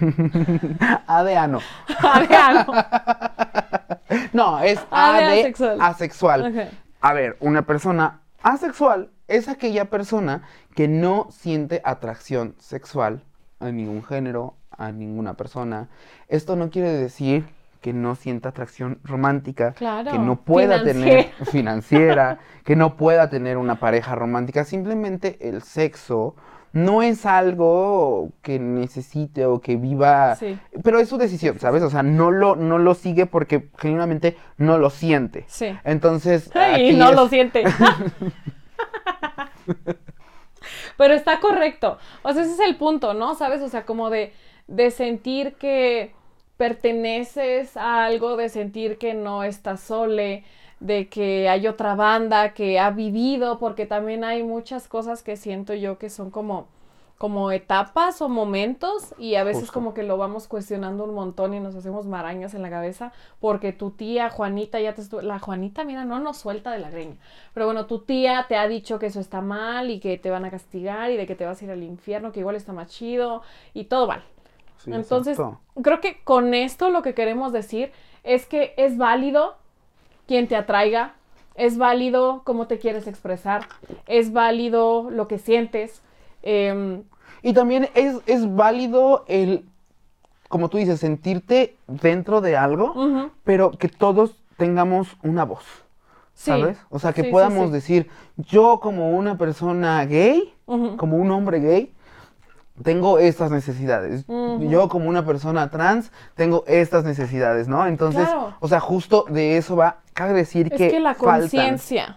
[1.06, 1.60] A de ano.
[2.02, 2.66] Ah,
[4.32, 5.80] No, es A A, de de asexual.
[5.80, 6.70] asexual.
[7.00, 10.42] A ver, una persona asexual es aquella persona
[10.74, 13.22] que no siente atracción sexual
[13.60, 15.88] a ningún género, a ninguna persona.
[16.28, 17.46] Esto no quiere decir
[17.82, 21.22] que no sienta atracción romántica, Claro, que no pueda financiera.
[21.30, 24.64] tener financiera, que no pueda tener una pareja romántica.
[24.64, 26.34] Simplemente el sexo
[26.72, 30.58] no es algo que necesite o que viva, Sí.
[30.82, 31.82] pero es su decisión, ¿sabes?
[31.82, 35.44] O sea, no lo, no lo sigue porque genuinamente no lo siente.
[35.48, 35.76] Sí.
[35.84, 37.64] Entonces, aquí no es- lo siente.
[40.96, 41.98] Pero está correcto.
[42.22, 43.34] O sea, ese es el punto, ¿no?
[43.34, 43.62] ¿Sabes?
[43.62, 44.32] O sea, como de,
[44.66, 46.14] de sentir que
[46.62, 50.44] perteneces a algo, de sentir que no estás sole,
[50.78, 55.74] de que hay otra banda que ha vivido, porque también hay muchas cosas que siento
[55.74, 56.68] yo que son como
[57.18, 59.74] como etapas o momentos y a veces Justo.
[59.74, 63.72] como que lo vamos cuestionando un montón y nos hacemos marañas en la cabeza porque
[63.72, 67.16] tu tía Juanita ya te estuvo, la Juanita mira no nos suelta de la greña,
[67.54, 70.44] pero bueno, tu tía te ha dicho que eso está mal y que te van
[70.44, 72.88] a castigar y de que te vas a ir al infierno, que igual está más
[72.88, 74.22] chido y todo mal.
[74.84, 75.60] Sí, Entonces, exacto.
[75.82, 77.92] creo que con esto lo que queremos decir
[78.24, 79.56] es que es válido
[80.26, 81.14] quien te atraiga,
[81.54, 83.62] es válido cómo te quieres expresar,
[84.06, 86.02] es válido lo que sientes.
[86.42, 87.02] em,
[87.42, 89.64] Y también es, es válido el,
[90.48, 92.94] como tú dices, sentirte dentro de algo,
[93.44, 95.64] pero que todos tengamos una voz,
[96.34, 96.78] sí, ¿sabes?
[96.88, 101.92] O sea, que sí, podamos decir, yo como una persona gay, como un hombre gay,
[102.82, 104.24] tengo estas necesidades.
[104.60, 107.86] Yo como una persona trans, tengo estas necesidades, ¿no?
[107.86, 108.54] Entonces, Claro.
[108.60, 112.16] o sea, justo de eso va, cabe decir Es que, que la conciencia,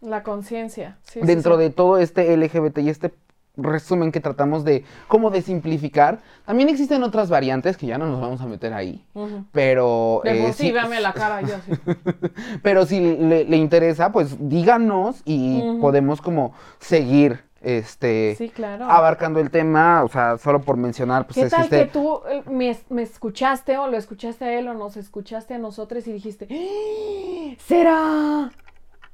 [0.00, 0.98] la conciencia.
[1.02, 1.62] sí, dentro sí.
[1.62, 3.14] de todo este LGBT y este
[3.54, 8.18] resumen que tratamos de como de simplificar, también existen otras variantes que ya no nos
[8.20, 9.04] vamos a meter ahí.
[9.52, 11.72] Pero, De eh, por sí, véame la cara, yo sí.
[12.62, 18.84] pero si le, le interesa, pues díganos y podemos como seguir este Sí, claro.
[18.90, 22.42] abarcando el tema, o sea, solo por mencionar, pues ¿Qué tal existe que tú eh,
[22.50, 26.48] me, me escuchaste o lo escuchaste a él o nos escuchaste a nosotros y dijiste,
[26.50, 27.54] "¡Ah!
[27.58, 28.50] ¿será?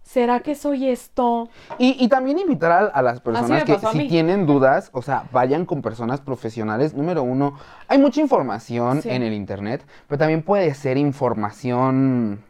[0.02, 1.50] ¿Será que soy esto?
[1.78, 5.66] Y, y también invitar a, a las personas que si tienen dudas, o sea, vayan
[5.66, 6.94] con personas profesionales.
[6.94, 7.58] Número uno,
[7.88, 9.11] hay mucha información Sí.
[9.11, 12.42] en el internet, pero también puede ser información,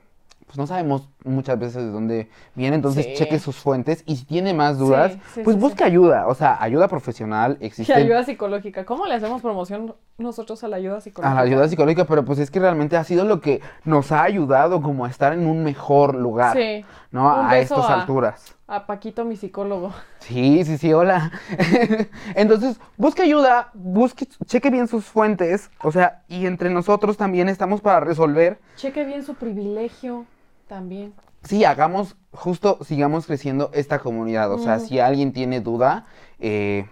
[0.47, 3.15] pues no sabemos muchas veces de dónde viene, entonces Sí.
[3.15, 6.57] cheque sus fuentes y si tiene más dudas, Sí, sí, pues busque ayuda, o sea,
[6.63, 8.85] ayuda profesional, Y existe ayuda psicológica.
[8.85, 11.35] ¿Cómo le hacemos promoción nosotros a la ayuda a psicológica?
[11.35, 14.81] la ayuda psicológica, pero pues es que realmente ha sido lo que nos ha ayudado
[14.81, 16.85] como a estar en un mejor lugar, Sí.
[17.11, 17.23] ¿no?
[17.41, 18.55] Un A estas a- alturas.
[18.71, 19.93] A Paquito, mi psicólogo.
[20.21, 21.33] Sí, sí, sí, hola.
[22.35, 27.81] Entonces, busque ayuda, busque, cheque bien sus fuentes, o sea, y entre nosotros también estamos
[27.81, 28.59] para resolver.
[28.77, 30.27] Cheque bien su privilegio
[30.69, 31.15] también.
[31.43, 34.53] Sí, hagamos, justo sigamos creciendo esta comunidad.
[34.53, 36.07] O sea, si alguien tiene duda,
[36.39, 36.89] eh,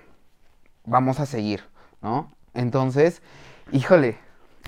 [0.85, 1.65] vamos a seguir,
[2.01, 2.33] ¿no?
[2.55, 3.23] Entonces,
[3.73, 4.19] híjole,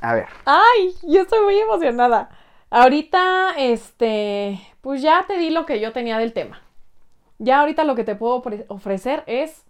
[0.03, 0.27] a ver.
[0.45, 2.29] Ay, yo estoy muy emocionada.
[2.71, 6.61] Ahorita, este, pues ya te di lo que yo tenía del tema.
[7.39, 9.65] Ya ahorita lo que te puedo ofre- ofrecer es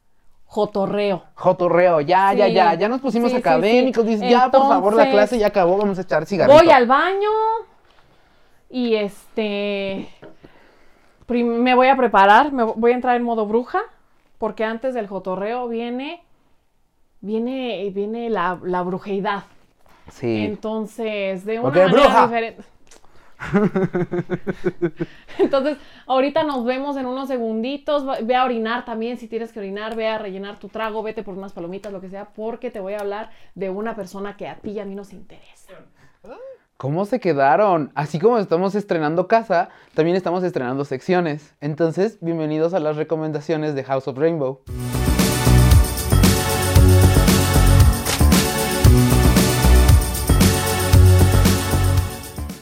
[0.47, 1.25] jotorreo.
[1.35, 3.49] Jotorreo, ya, ya, Sí, ya, ya nos pusimos sí, sí, sí.
[3.49, 6.59] académicos, dices, ya, por favor, la clase ya acabó, vamos a echar cigarrito.
[6.59, 7.29] Voy al baño
[8.71, 10.09] y este,
[11.29, 13.81] me voy a preparar, me vo- voy a entrar en modo bruja,
[14.39, 16.23] porque antes del jotorreo viene,
[17.21, 19.45] viene, viene la, la brujeidad.
[20.11, 20.45] Sí.
[20.45, 22.27] Entonces, de una manera bruja.
[22.27, 22.63] diferente.
[25.39, 28.05] Entonces, ahorita nos vemos en unos segunditos.
[28.27, 31.35] Ve a orinar también, si tienes que orinar, ve a rellenar tu trago, vete por
[31.37, 34.57] unas palomitas, lo que sea, porque te voy a hablar de una persona que a
[34.57, 35.73] ti y a mí nos interesa.
[36.81, 37.91] ¿Cómo se quedaron?
[37.97, 41.57] Así como estamos estrenando casa, también estamos estrenando secciones.
[41.61, 44.61] Entonces, bienvenidos a las recomendaciones de House of Rainbow.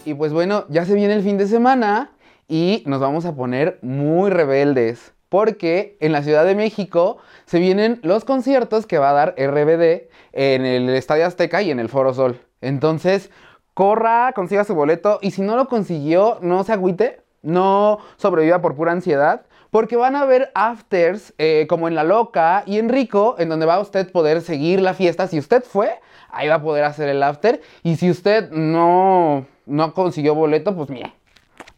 [0.07, 2.13] Y pues bueno, ya se viene el fin de semana
[2.49, 5.13] y nos vamos a poner muy rebeldes.
[5.29, 10.09] Porque en la Ciudad de México se vienen los conciertos que va a dar RBD
[10.33, 12.41] en el Estadio Azteca y en el Foro Sol.
[12.63, 13.31] Entonces,
[13.77, 18.75] corra, consiga su boleto y si no lo consiguió, no se agüite, no sobreviva por
[18.75, 23.37] pura ansiedad, porque van a haber afters eh, como en La Loca y en Rico,
[23.39, 25.27] en donde va a usted poder seguir la fiesta.
[25.27, 27.61] Si usted fue, ahí va a poder hacer el after.
[27.83, 31.13] Y si usted no, no consiguió boleto, pues mire,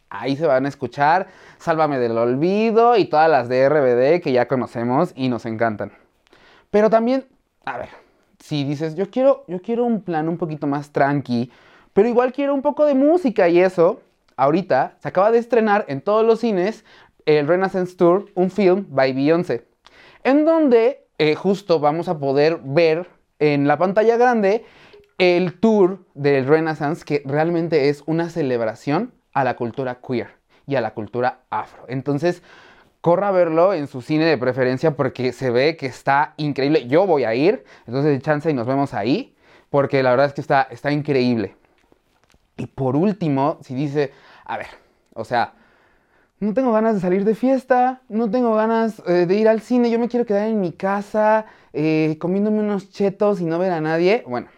[0.09, 4.47] ahí se van a escuchar Sálvame del Olvido y todas las de RBD que ya
[4.47, 5.91] conocemos y nos encantan.
[6.71, 7.25] Pero también,
[7.65, 7.89] a ver,
[8.39, 11.51] si dices, yo quiero, yo quiero un plan un poquito más tranqui,
[11.93, 14.01] pero igual quiero un poco de música y eso,
[14.37, 16.85] ahorita se acaba de estrenar en todos los cines
[17.25, 19.67] el Renaissance Tour, un film by Beyoncé,
[20.23, 23.07] en donde eh, justo vamos a poder ver
[23.39, 24.65] en la pantalla grande
[25.17, 30.29] el tour del Renaissance, que realmente es una celebración a la cultura queer
[30.65, 31.83] y a la cultura afro.
[31.89, 32.41] Entonces,
[33.01, 36.87] corra a verlo en su cine de preferencia porque se ve que está increíble.
[36.87, 39.35] Yo voy a ir, entonces chance y nos vemos ahí,
[39.69, 41.55] porque la verdad es que está, está increíble.
[42.59, 44.11] Y por último, si dice,
[44.43, 44.67] a ver,
[45.13, 45.53] o sea,
[46.41, 49.89] no tengo ganas de salir de fiesta, no tengo ganas eh, de ir al cine,
[49.89, 53.79] yo me quiero quedar en mi casa eh, comiéndome unos chetos y no ver a
[53.79, 54.23] nadie.
[54.27, 54.49] Bueno,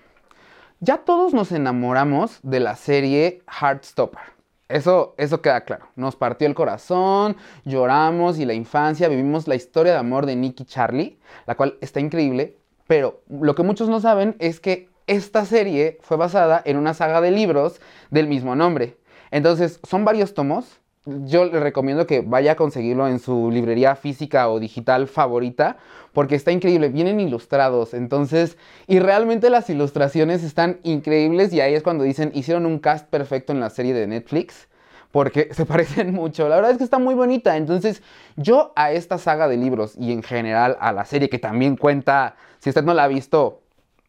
[0.80, 4.22] ya todos nos enamoramos de la serie Heartstopper.
[4.68, 5.86] Eso, eso queda claro.
[5.96, 7.36] Nos partió el corazón,
[7.66, 11.78] lloramos y la infancia, vivimos la historia de amor de Nick y Charlie, la cual
[11.82, 16.78] está increíble, pero lo que muchos no saben es que esta serie fue basada en
[16.78, 18.98] una saga de libros del mismo nombre.
[19.32, 20.80] Entonces, son varios tomos.
[21.06, 25.78] Yo le recomiendo que vaya a conseguirlo en su librería física o digital favorita,
[26.14, 26.90] porque está increíble.
[26.90, 31.54] Vienen ilustrados, entonces, y realmente las ilustraciones están increíbles.
[31.54, 34.68] Y ahí es cuando dicen, hicieron un cast perfecto en la serie de Netflix
[35.12, 36.48] porque se parecen mucho.
[36.50, 37.58] La verdad es que está muy bonita.
[37.58, 38.02] Entonces,
[38.36, 42.36] yo a esta saga de libros y en general a la serie que también cuenta,
[42.60, 43.61] si usted no la ha visto,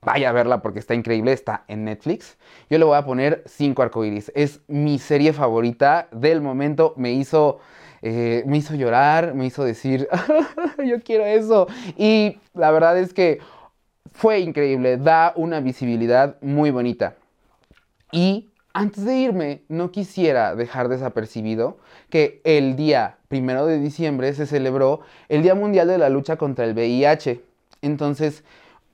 [0.03, 2.37] vaya a verla porque está increíble, está en Netflix.
[2.69, 4.33] Yo le voy a poner 5 arcoiris.
[4.35, 6.95] Es mi serie favorita del momento.
[6.97, 7.61] Me hizo,
[8.03, 10.09] eh, me hizo llorar, me hizo decir,
[10.85, 11.69] yo quiero eso.
[11.97, 13.39] Y la verdad es que
[14.13, 17.15] fue increíble, da una visibilidad muy bonita.
[18.11, 21.79] Y antes de irme, no quisiera dejar desapercibido
[22.11, 26.65] que el día primero de diciembre se celebró el Día Mundial de la Lucha contra
[26.65, 27.41] el VIH.
[27.83, 28.45] Entonces,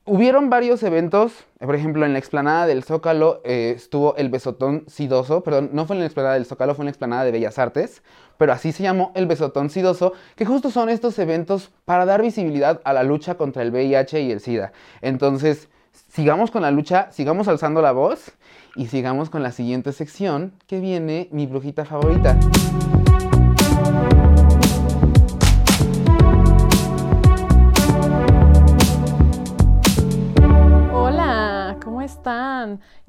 [0.09, 5.42] hubieron varios eventos, por ejemplo, en la explanada del Zócalo eh, estuvo el besotón sidoso,
[5.42, 8.03] perdón, no fue en la explanada del Zócalo, fue en la explanada de Bellas Artes,
[8.38, 12.81] pero así se llamó el besotón sidoso, que justo son estos eventos para dar visibilidad
[12.85, 14.73] a la lucha contra el VIH y el SIDA.
[15.03, 15.68] Entonces,
[16.11, 18.33] sigamos con la lucha, sigamos alzando la voz
[18.77, 22.38] y sigamos con la siguiente sección que viene mi brujita favorita.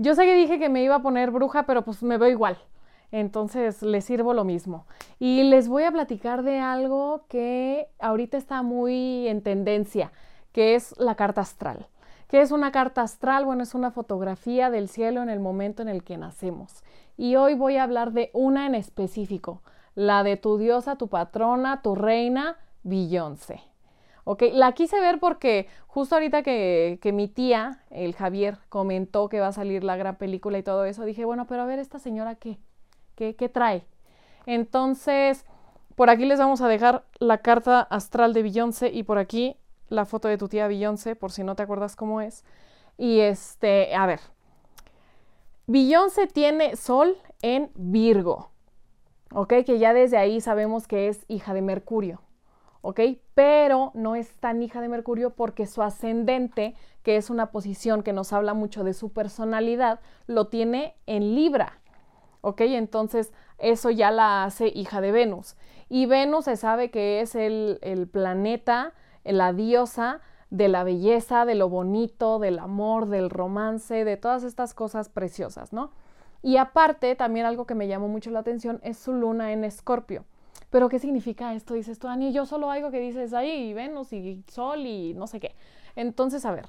[0.02, 2.58] Yo sé que dije que me iba a poner bruja, pero pues me veo igual.
[3.12, 4.88] Entonces les sirvo lo mismo.
[5.20, 10.14] Y les voy a platicar de algo que ahorita está muy en tendencia,
[10.54, 11.88] que es la carta astral.
[12.30, 13.44] ¿Qué es una carta astral?
[13.44, 16.82] Bueno, es una fotografía del cielo en el momento en el que nacemos.
[17.18, 19.64] Y hoy voy a hablar de una en específico,
[19.96, 23.69] la de tu diosa, tu patrona, tu reina, Beyoncé.
[24.32, 29.48] Ok, la quise ver porque justo ahorita que, mi tía, el Javier, comentó que va
[29.48, 32.36] a salir la gran película y todo eso, dije, bueno, pero a ver, esta señora
[32.36, 32.60] qué,
[33.16, 33.88] qué, qué trae.
[34.46, 35.46] Entonces,
[35.96, 40.06] por aquí les vamos a dejar la carta astral de Beyoncé y por aquí la
[40.06, 42.46] foto de tu tía Beyoncé, por si no te acuerdas cómo es.
[43.00, 44.20] Y este, a ver,
[45.66, 48.52] Beyoncé tiene sol en Virgo,
[49.34, 49.66] ¿ok?
[49.66, 52.22] Que ya desde ahí sabemos que es hija de Mercurio.
[52.82, 53.00] ¿Ok?
[53.34, 58.14] Pero no es tan hija de Mercurio porque su ascendente, que es una posición que
[58.14, 61.80] nos habla mucho de su personalidad, lo tiene en Libra,
[62.42, 62.62] ¿ok?
[62.62, 65.56] Entonces eso ya la hace hija de Venus.
[65.90, 71.70] Y Venus se sabe que es el, planeta, la diosa de la belleza, de lo
[71.70, 75.92] bonito, del amor, del romance, de todas estas cosas preciosas, ¿no?
[76.42, 80.24] Y aparte, también algo que me llamó mucho la atención es su luna en Escorpio.
[80.70, 81.74] Pero ¿qué significa esto?
[81.74, 85.40] Dices tú, Ani, yo solo algo que dices ahí, Venus y Sol y no sé
[85.40, 85.56] qué.
[85.96, 86.68] Entonces, a ver,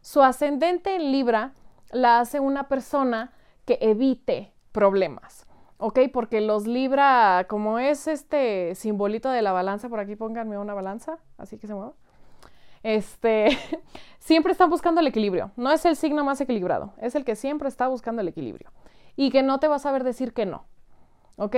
[0.00, 1.52] su ascendente en Libra
[1.90, 3.32] la hace una persona
[3.64, 5.46] que evite problemas.
[5.82, 5.98] ¿ok?
[6.12, 11.18] Porque los Libra, como es este simbolito de la balanza, por aquí pónganme una balanza,
[11.38, 11.94] así que se mueva.
[12.84, 13.48] Este,
[14.20, 15.50] siempre están buscando el equilibrio.
[15.56, 18.70] No es el signo más equilibrado, es el que siempre está buscando el equilibrio.
[19.16, 20.66] Y que no te va a saber decir que no,
[21.34, 21.56] ¿ok?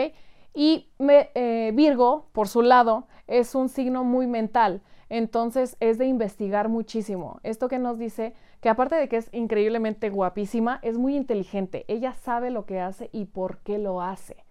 [0.54, 6.68] Y eh, Virgo, por su lado, es un signo muy mental, entonces es de investigar
[6.68, 7.40] muchísimo.
[7.42, 11.84] Esto que nos dice que aparte de que es increíblemente guapísima, es muy inteligente.
[11.88, 14.44] Ella sabe lo que hace y por qué lo hace.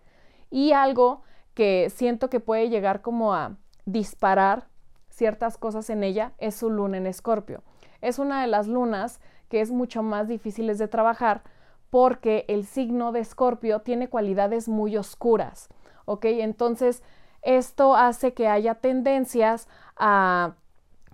[0.52, 4.68] Y algo que siento que puede llegar como a disparar
[5.10, 7.63] ciertas cosas en ella es su luna en escorpio.
[8.02, 11.44] Es una de las lunas que es mucho más difíciles de trabajar
[11.89, 15.70] porque el signo de escorpio tiene cualidades muy oscuras.
[16.06, 16.26] ¿Ok?
[16.26, 17.04] Entonces,
[17.42, 20.54] esto hace que haya tendencias a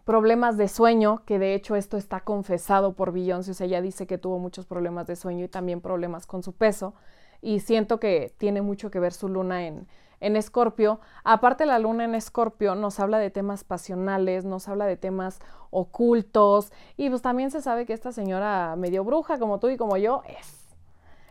[0.06, 4.08] problemas de sueño, que de hecho esto está confesado por Beyoncé, o sea, ella dice
[4.08, 6.96] que tuvo muchos problemas de sueño y también problemas con su peso,
[7.42, 9.88] y siento que tiene mucho que ver su luna en,
[10.20, 11.00] en Escorpio.
[11.24, 16.72] Aparte la luna en Escorpio nos habla de temas pasionales, nos habla de temas ocultos,
[16.98, 20.24] y pues también se sabe que esta señora medio bruja, como tú y como yo,
[20.28, 20.69] es.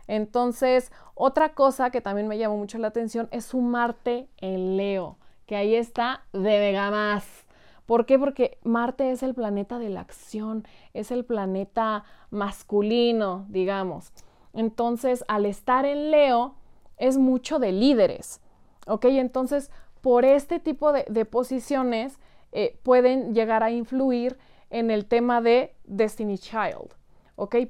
[0.09, 5.19] Entonces, otra cosa que también me llamó mucho la atención es su Marte en Leo,
[5.45, 7.45] que ahí está de mega más.
[7.85, 8.17] ¿Por qué?
[8.17, 14.11] Porque Marte es el planeta de la acción, es el planeta masculino, digamos.
[14.51, 16.55] Entonces, al estar en Leo,
[16.97, 18.41] es mucho de líderes.
[18.87, 19.05] ¿Ok?
[19.05, 19.69] Entonces,
[20.01, 22.17] por este tipo de, posiciones,
[22.51, 24.39] eh, pueden llegar a influir
[24.71, 26.98] en el tema de Destiny Child.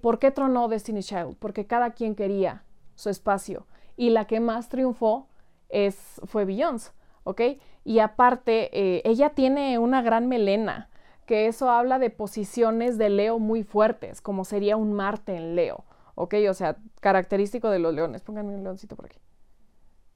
[0.02, 1.36] ¿Por qué tronó Destiny Child?
[1.38, 2.64] Porque cada quien quería
[2.96, 5.28] su espacio y la que más triunfó
[5.70, 6.92] es, fue Beyoncé,
[7.24, 7.42] ¿ok?
[7.84, 10.90] Y aparte, eh, ella tiene una gran melena,
[11.26, 15.86] que eso habla de posiciones de Leo muy fuertes, como sería un Marte en Leo,
[16.16, 16.36] ¿ok?
[16.50, 18.24] O sea, característico de los leones.
[18.24, 19.20] Pónganme un leoncito por aquí,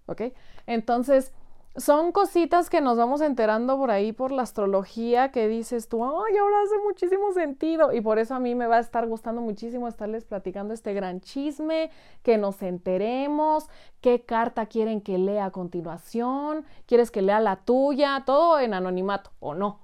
[0.07, 0.21] ¿ok?
[0.65, 1.31] Entonces,
[1.75, 6.37] son cositas que nos vamos enterando por ahí por la astrología que dices tú, ay,
[6.37, 7.91] ahora hace muchísimo sentido.
[7.93, 11.21] Y por eso a mí me va a estar gustando muchísimo estarles platicando este gran
[11.21, 11.89] chisme,
[12.21, 13.69] que nos enteremos,
[14.01, 19.31] qué carta quieren que lea a continuación, quieres que lea la tuya, todo en anonimato
[19.39, 19.79] o no.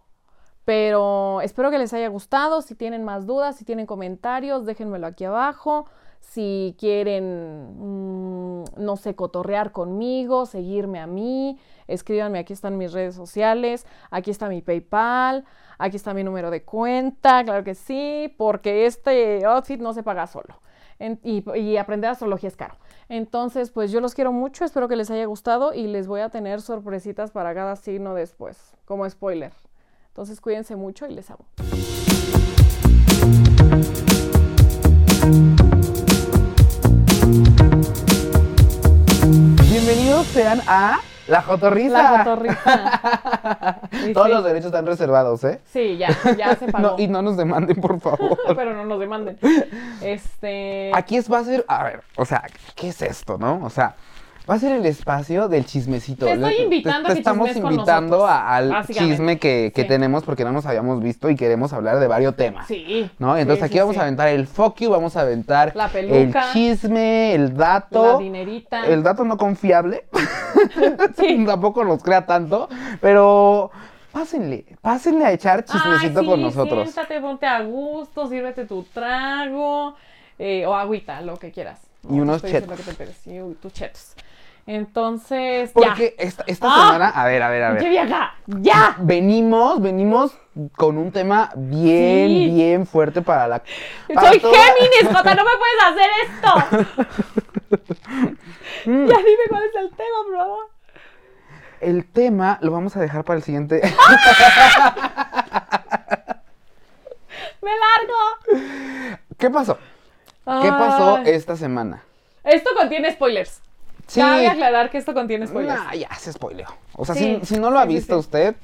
[0.66, 2.62] Pero espero que les haya gustado.
[2.62, 5.88] Si tienen más dudas, si tienen comentarios, déjenmelo aquí abajo
[6.20, 11.58] si quieren, mm, no sé, cotorrear conmigo, seguirme a mí,
[11.88, 15.46] escríbanme, aquí están mis redes sociales, aquí está mi PayPal,
[15.78, 20.28] aquí está mi número de cuenta, claro que sí, porque este outfit no se paga
[20.28, 20.62] solo.
[21.00, 22.76] y, y, aprender astrología es caro.
[23.08, 26.30] Entonces, pues yo los quiero mucho, espero que les haya gustado y les voy a
[26.30, 29.54] tener sorpresitas para cada signo después, como spoiler.
[30.10, 31.46] Entonces, cuídense mucho y les amo.
[40.24, 42.04] Sean a La Jotorrisa.
[42.04, 43.80] La Jotorrisa.
[44.14, 45.60] Todos los derechos están reservados, ¿eh?
[45.72, 46.96] Sí, ya, ya se pagó.
[46.98, 48.38] y no nos demanden, por favor.
[48.56, 49.38] Pero no nos demanden.
[50.02, 50.92] Este.
[50.94, 52.44] Aquí es, va a ser, a ver, o sea,
[52.76, 53.62] ¿qué es esto, no?
[53.64, 53.96] O sea,
[54.50, 56.26] va a ser el espacio del chismecito.
[56.26, 59.88] Te estoy invitando te, a que estamos invitando nosotros, a- al chisme que, que Sí.
[59.88, 62.66] tenemos porque no nos habíamos visto y queremos hablar de varios temas.
[62.68, 63.10] Sí.
[63.20, 63.38] ¿No?
[63.38, 66.52] Entonces Sí, aquí sí, vamos a aventar el you, vamos a aventar La el peluca.
[66.54, 68.18] chisme, el La dato.
[68.18, 68.86] dinerita.
[68.88, 70.06] El dato no confiable.
[71.46, 72.70] Tampoco nos crea tanto.
[73.02, 73.72] Pero
[74.12, 76.90] pásenle, pásenle a echar chismecito Ay, con nosotros.
[76.90, 79.96] Siéntate, ponte a gusto, sírvete tu trago
[80.38, 81.80] eh, o agüita, lo que quieras.
[82.10, 82.80] Y No, unos te chetos.
[82.80, 84.14] que te uy, tus chetos.
[84.72, 86.76] Entonces, Porque esta, esta Ah.
[86.86, 87.82] semana, a ver, a ver, a ver.
[87.82, 88.36] ¡Qué vieja!
[88.46, 88.96] ¡Ya!
[89.00, 90.38] Venimos, venimos
[90.78, 92.52] con un tema bien, Sí.
[92.54, 93.64] bien fuerte para la.
[94.14, 96.50] para Soy toda- Géminis, Jota, no me puedes hacer esto.
[98.86, 99.08] Mm.
[99.08, 100.66] ya dime cuál es el tema, por favor.
[101.82, 103.82] El tema lo vamos a dejar para el siguiente.
[107.62, 108.64] ¡Me largo!
[109.38, 109.80] ¿Qué pasó?
[110.62, 112.04] ¿Qué pasó esta semana?
[112.44, 113.62] Esto contiene spoilers.
[114.10, 114.20] Sí.
[114.20, 115.84] Cabe aclarar que esto contiene spoilers.
[115.84, 116.66] Nah, ya se spoileó.
[116.96, 118.20] O sea, Sí, si, si no lo ha sí, sí, visto sí.
[118.20, 118.56] usted,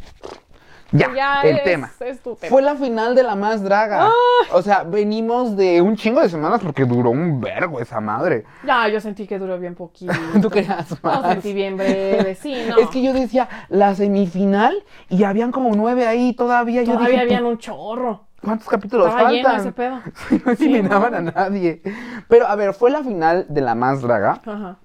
[0.91, 1.91] ya, Ya el es- tema.
[1.99, 2.49] es tu tema.
[2.49, 4.09] Fue la final de la más draga.
[4.53, 8.45] O sea, venimos de un chingo de semanas porque duró un vergo esa madre.
[8.65, 10.13] Ya, yo sentí que duró bien poquito.
[10.41, 11.21] Tú querías más.
[11.21, 12.77] No, sentí bien breve, sí, no.
[12.77, 16.81] Es que yo decía la semifinal y habían como nueve ahí todavía.
[16.83, 18.25] Yo Todavía dije, habían un chorro.
[18.41, 19.61] ¿cuántos capítulos Estaba lleno faltan?
[19.61, 19.95] ese pedo.
[20.45, 21.17] no Sí, eliminaban no.
[21.17, 21.81] a nadie.
[22.27, 24.39] Pero a ver, fue la final de la más draga.
[24.45, 24.77] Ajá.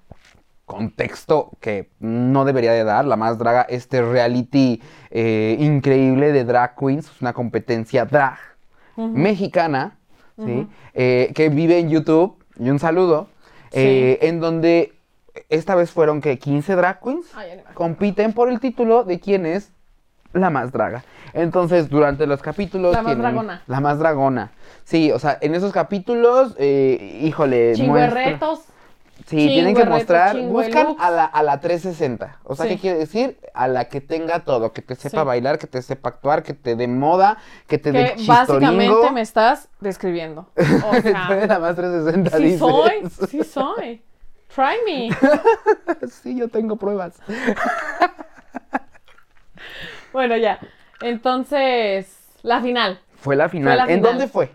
[0.71, 3.05] Contexto que no debería de dar.
[3.05, 8.37] La más draga, este reality eh, increíble de drag queens, es una competencia drag
[8.95, 9.97] mexicana,
[10.37, 10.67] ¿sí?
[10.93, 13.27] Eh, que vive en YouTube, y un saludo,
[13.71, 14.93] eh, en donde
[15.49, 19.71] esta vez fueron que 15 drag queens Ay, compiten por el título de quién es
[20.33, 21.03] la más draga.
[21.33, 22.93] Entonces, durante los capítulos...
[22.93, 23.61] La más dragona.
[23.67, 24.51] La más dragona.
[24.83, 27.73] Sí, o sea, en esos capítulos, eh, híjole...
[27.75, 28.65] Chingo de retos.
[29.27, 32.39] Sí, tienen que mostrar, chingo buscan a la, a la 360.
[32.43, 32.71] O sea, Sí.
[32.75, 33.39] ¿qué quiere decir?
[33.53, 35.27] A la que tenga todo, que te sepa Sí.
[35.27, 39.69] bailar, que te sepa actuar, que te dé moda, que te dé básicamente me estás
[39.79, 40.49] describiendo.
[40.91, 42.59] O sea, la más 360, sí dices.
[42.59, 44.01] soy, sí soy.
[44.53, 45.09] Try me.
[46.09, 47.15] Sí, yo tengo pruebas.
[50.13, 50.59] Bueno, ya.
[51.01, 52.99] Entonces, la final.
[53.15, 53.77] Fue la final.
[53.77, 54.03] la ¿En final.
[54.03, 54.51] dónde fue?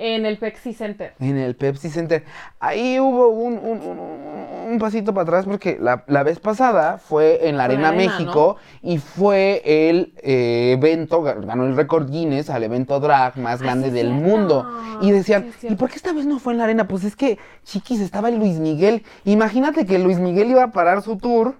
[0.00, 1.12] En el Pepsi Center.
[1.18, 2.22] En el Pepsi Center.
[2.60, 7.48] Ahí hubo un, un- un- un pasito para atrás porque la, la vez pasada fue
[7.48, 12.62] en la Arena México y fue el eh, evento, ga- ganó el récord Guinness al
[12.62, 14.24] evento drag más grande sí, del cierto.
[14.28, 14.70] mundo.
[15.00, 16.86] Y decían, Sí, ¿y por qué esta vez no fue en la arena?
[16.86, 19.02] Pues es que, chiquis, estaba el Luis Miguel.
[19.24, 21.56] Imagínate que Luis Miguel iba a parar su tour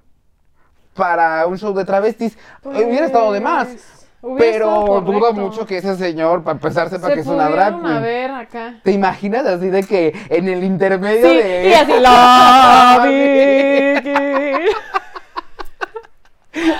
[0.94, 2.36] para un show de travestis.
[2.62, 3.68] Hubiera estado de más.
[4.36, 7.86] Pero dudo mucho que ese señor, para empezar, sepa Se que es una drag queen.
[7.86, 8.74] a ver acá.
[8.82, 11.68] ¿Te imaginas así de que en el intermedio Sí, de.
[11.68, 12.98] y así, la.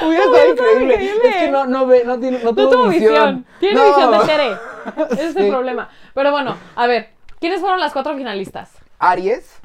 [0.04, 0.94] Hubiera estado increíble.
[0.94, 1.28] increíble.
[1.28, 3.12] Es que no, no ve, no tiene, no No tuvo tuvo visión.
[3.12, 3.46] visión.
[3.60, 3.86] Tiene No.
[3.86, 4.56] visión, te enteré.
[5.12, 5.38] Ese es Sí.
[5.40, 5.88] el problema.
[6.14, 8.72] Pero bueno, a ver, ¿quiénes fueron las cuatro finalistas?
[8.98, 9.60] Aries,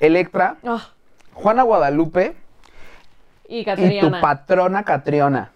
[0.00, 0.80] Electra, Ah,
[1.34, 2.34] Juana Guadalupe
[3.48, 4.20] y y tu Catriana.
[4.20, 5.50] patrona Catriona.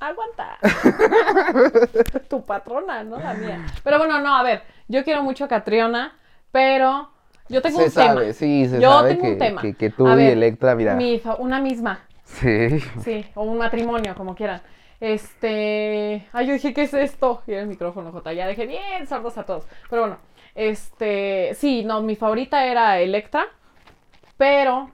[0.00, 0.58] Aguanta.
[2.28, 3.66] tu patrona, no la mía.
[3.82, 6.16] Pero bueno, no, a ver, yo quiero mucho a Catriona,
[6.52, 7.10] pero
[7.48, 8.32] Yo tengo se un sabe, tema.
[8.32, 9.62] sí, se Yo sabe tengo que, un tema.
[9.62, 10.94] que, que tú A y ver, Electra, mira.
[10.94, 12.80] Mi una misma, Sí.
[13.04, 14.60] sí, o un matrimonio, como quieran.
[15.00, 17.42] Este, ay, yo dije, ¿qué es esto?
[17.46, 19.66] Y era el micrófono, J, ya dejé bien sordos a todos.
[19.90, 20.18] Pero bueno,
[20.54, 23.44] este, sí, no, mi favorita era Electra,
[24.36, 24.90] pero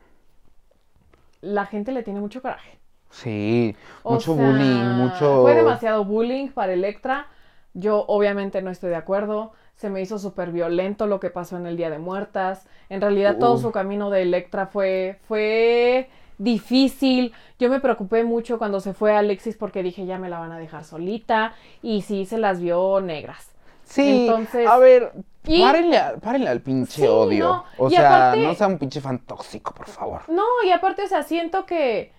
[1.41, 2.79] la gente le tiene mucho coraje.
[3.13, 5.43] Sí, O mucho sea, bullying, mucho...
[5.43, 7.29] Fue demasiado bullying para Electra.
[7.75, 9.53] Yo obviamente no estoy de acuerdo.
[9.77, 12.67] Se me hizo súper violento lo que pasó en el Día de Muertas.
[12.89, 13.59] En realidad todo Uh.
[13.61, 16.09] su camino de Electra fue, fue
[16.39, 17.33] difícil.
[17.59, 20.59] Yo me preocupé mucho cuando se fue Alexis porque dije ya me la van a
[20.59, 21.53] dejar solita.
[21.83, 23.51] Y sí se las vio negras.
[23.85, 25.13] Sí, Entonces- a ver,
[25.45, 27.45] Y- párenle, al- párenle al pinche Sí, odio.
[27.45, 30.23] no, O sea, aparte- no sea un pinche fan tóxico, por favor.
[30.29, 32.13] No, y aparte, o sea, siento que,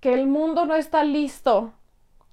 [0.00, 1.72] que el mundo no está listo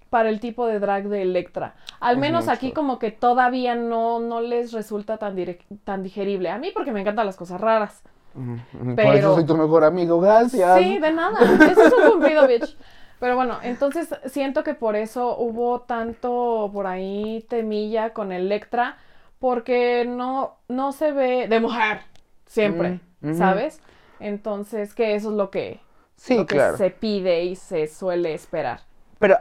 [0.09, 1.75] para el tipo de drag de Electra.
[1.99, 2.53] Al Es menos mucho.
[2.55, 5.35] aquí como que todavía no, no les resulta tan,
[5.83, 6.49] tan digerible.
[6.49, 8.03] A mí porque me encantan las cosas raras.
[8.33, 10.77] Por Pero- eso soy tu mejor amigo, gracias.
[10.79, 11.39] Sí, de nada.
[11.71, 12.77] Eso es un cumplido, bitch.
[13.19, 18.97] Pero bueno, entonces siento que por eso hubo tanto por ahí temilla con Electra,
[19.39, 22.01] porque no, no se ve de mujer
[22.45, 23.33] siempre, Mm.
[23.35, 23.81] ¿sabes?
[24.19, 25.79] Entonces, que eso es lo que,
[26.23, 26.77] Sí, lo que claro.
[26.77, 28.79] se pide y se suele esperar.
[29.19, 29.37] Pero,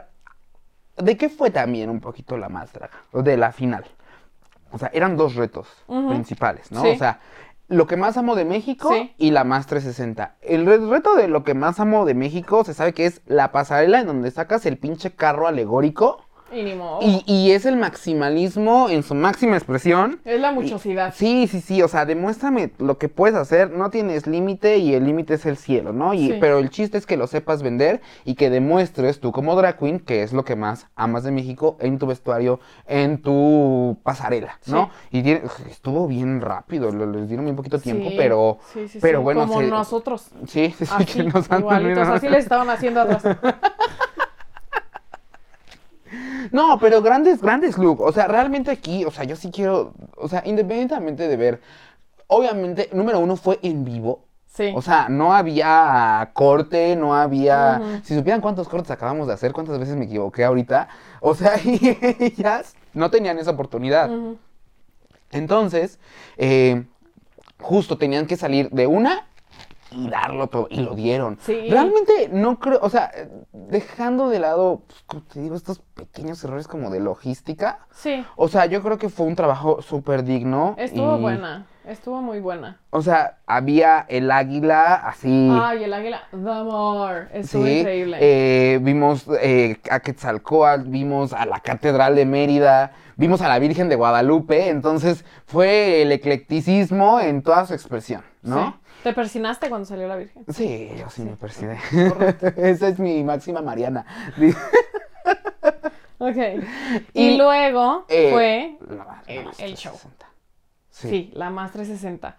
[0.97, 3.03] ¿de qué fue también un poquito la más draga?
[3.13, 3.85] O De la final.
[4.71, 5.67] O sea, eran dos retos
[6.09, 6.81] principales, ¿no?
[6.81, 6.89] Sí.
[6.89, 7.21] O sea,
[7.69, 9.13] lo que más amo de México Sí.
[9.17, 10.35] y la más 360.
[10.41, 13.53] El re- reto de lo que más amo de México se sabe que es la
[13.53, 16.99] pasarela en donde sacas el pinche carro alegórico Y ni modo.
[17.01, 20.19] y, y es el maximalismo en su máxima expresión.
[20.25, 21.13] Es la muchosidad.
[21.15, 25.05] Sí, sí, sí, o sea, demuéstrame lo que puedes hacer, no tienes límite y el
[25.05, 26.13] límite es el cielo, ¿no?
[26.13, 26.37] Y, Sí.
[26.39, 29.99] Pero el chiste es que lo sepas vender y que demuestres tú como drag queen
[29.99, 34.89] que es lo que más amas de México en tu vestuario, en tu pasarela, ¿no?
[35.11, 39.19] Y tiene- estuvo bien rápido, les dieron bien poquito tiempo, Sí, pero, sí, sí, pero
[39.19, 40.27] sí, bueno, Como se- nosotros.
[40.47, 43.23] sí, sí, sí, Así, que nos han igualitos, así les estaban haciendo atrás.
[46.51, 48.01] No, pero grandes, grandes look.
[48.01, 51.61] O sea, realmente aquí, o sea, yo sí quiero, o sea, independientemente de ver,
[52.27, 54.25] obviamente, número uno fue en vivo.
[54.47, 54.71] Sí.
[54.75, 58.01] O sea, no había corte, no había...
[58.03, 60.89] Si supieran cuántos cortes acabamos de hacer, cuántas veces me equivoqué ahorita.
[61.21, 64.11] O sea, y ellas no tenían esa oportunidad.
[65.31, 65.99] Entonces,
[66.37, 66.83] eh,
[67.59, 69.25] justo tenían que salir de una
[69.93, 70.67] y darlo todo.
[70.69, 71.37] Y lo dieron.
[71.41, 71.69] Sí.
[71.69, 73.11] Realmente no creo, o sea,
[73.51, 77.87] dejando de lado, pues, como te digo, estos pequeños errores como de logística.
[77.91, 78.25] Sí.
[78.35, 80.75] O sea, yo creo que fue un trabajo súper digno.
[80.77, 81.67] Estuvo y, buena.
[81.85, 82.79] Estuvo muy buena.
[82.91, 85.49] O sea, había el águila así.
[85.51, 86.23] Ay, el águila.
[86.31, 87.27] The more.
[87.33, 88.17] Estuvo Sí, increíble.
[88.21, 93.89] eh, vimos eh, a Quetzalcóatl, vimos a la Catedral de Mérida, vimos a la Virgen
[93.89, 98.71] de Guadalupe, entonces fue el eclecticismo en toda su expresión, ¿no?
[98.71, 98.79] Sí.
[99.03, 100.45] ¿Te persinaste cuando salió la Virgen?
[100.47, 101.35] Sí, yo sí, me
[102.09, 102.47] correcto.
[102.55, 104.05] Esa es mi máxima Mariana.
[106.19, 106.37] Ok.
[107.13, 109.91] Y, Y, luego Eh, fue la la el- el show.
[109.91, 110.25] 360.
[110.93, 111.09] Sí.
[111.09, 111.31] Sí.
[111.33, 112.37] la más 360.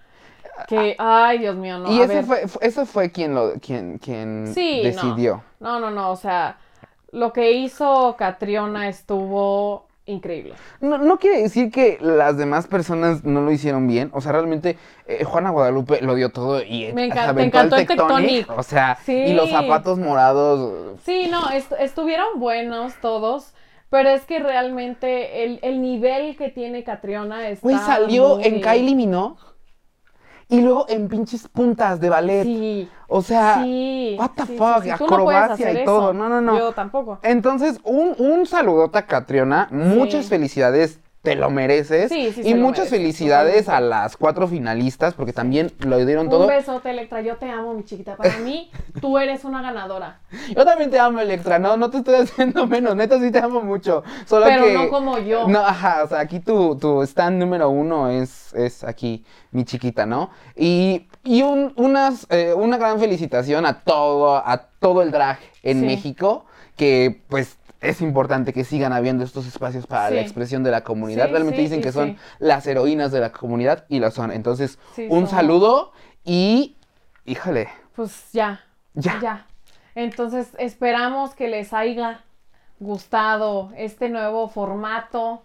[0.68, 1.90] Que, ay, Dios mío, no.
[1.90, 2.24] y a ese ver.
[2.24, 5.42] fue, eso fue quien lo, quien, quien Sí, decidió.
[5.58, 6.10] No, no, no.
[6.12, 6.58] O sea,
[7.10, 10.54] lo que hizo Catriona estuvo increíble.
[10.80, 14.10] No, no quiere decir que las demás personas no lo hicieron bien.
[14.12, 14.78] O sea, realmente
[15.08, 18.48] eh, Juana Guadalupe lo dio todo y Me me el encantó el Tectonic.
[18.56, 19.12] O sea, Sí.
[19.12, 21.00] y los zapatos morados.
[21.04, 23.54] Sí, no, est- estuvieron buenos todos.
[23.94, 27.62] Pero es que realmente el, el nivel que tiene Catriona está.
[27.62, 29.36] Güey, salió muy- en Kylie Minogue
[30.48, 32.42] y luego en pinches puntas de ballet.
[32.42, 32.88] Sí.
[33.06, 34.16] O sea, sí.
[34.18, 34.88] what the sí, fuck, sí.
[34.88, 36.10] No acrobacia y todo.
[36.10, 36.12] eso.
[36.12, 36.58] No, no, no.
[36.58, 37.20] Yo tampoco.
[37.22, 39.68] Entonces, un, un saludote a Catriona.
[39.70, 40.98] Muchas felicidades.
[41.24, 42.10] Te lo mereces.
[42.12, 46.30] Sí, sí y muchas merece, felicidades a las cuatro finalistas porque también lo dieron Un
[46.30, 46.46] todo.
[46.46, 47.22] besote, Electra.
[47.22, 48.14] Yo te amo, mi chiquita.
[48.14, 48.70] Para mí,
[49.00, 50.20] tú eres una ganadora.
[50.54, 53.62] Yo también te amo, Electra, no, no te estoy haciendo menos, neta sí te amo
[53.62, 54.04] mucho.
[54.26, 54.74] Solo Pero que.
[54.74, 55.48] no como yo.
[55.48, 60.04] No, ajá, o sea, aquí tu, tu stand número uno es, es aquí, mi chiquita,
[60.04, 60.28] ¿no?
[60.54, 65.80] Y, y un- unas, eh, una gran felicitación a todo, a todo el drag en
[65.80, 65.86] Sí.
[65.86, 66.44] México,
[66.76, 71.26] que pues es importante que sigan habiendo estos espacios para la expresión de la comunidad.
[71.26, 74.32] Sí, Realmente sí, dicen que son las heroínas de la comunidad y lo son.
[74.32, 74.78] Entonces,
[75.08, 75.92] un saludo
[76.24, 76.76] y,
[77.24, 78.60] híjole, Pues ya.
[78.94, 79.20] Ya.
[79.20, 79.46] Ya.
[79.94, 82.24] Entonces, esperamos que les haya
[82.80, 85.42] gustado este nuevo formato.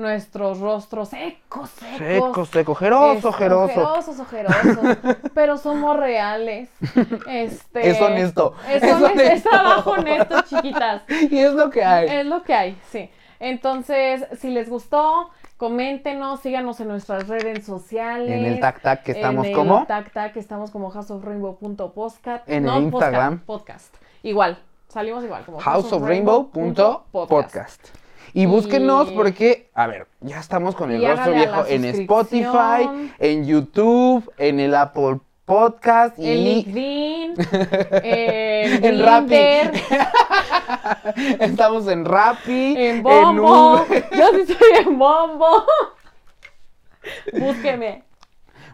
[0.00, 1.98] Nuestros rostros secos, secos.
[1.98, 3.82] seco, seco, ojeroso, Este, ojeroso.
[3.82, 4.96] Ojerosos, ojerosos.
[5.34, 6.70] pero somos reales.
[7.28, 11.02] Este, Es honesto, Es, es honesto, es trabajo honesto, chiquitas.
[11.30, 12.08] Y es lo que hay.
[12.08, 13.10] Es lo que hay, sí.
[13.38, 15.30] Entonces, si les gustó,
[15.60, 18.30] Coméntenos, síganos en nuestras redes sociales.
[18.30, 19.80] En el Tac Tac que estamos en como.
[19.80, 22.48] el Tac Tac que estamos como houseofrainbow.podcast.
[22.48, 23.40] En el no, Instagram.
[23.40, 24.22] Podcast, podcast.
[24.22, 27.99] Igual, salimos igual como houseofrainbow.podcast.
[28.32, 34.30] Y búsquenos porque, a ver, ya estamos con el rostro viejo en Spotify, en YouTube,
[34.38, 37.34] en el Apple Podcast En y LinkedIn,
[38.04, 39.34] en, En Rappi.
[41.40, 43.82] Estamos en Rappi, en Bombo.
[43.82, 44.08] Uber.
[44.16, 45.64] Yo sí estoy en Bombo.
[47.32, 48.04] Búsqueme.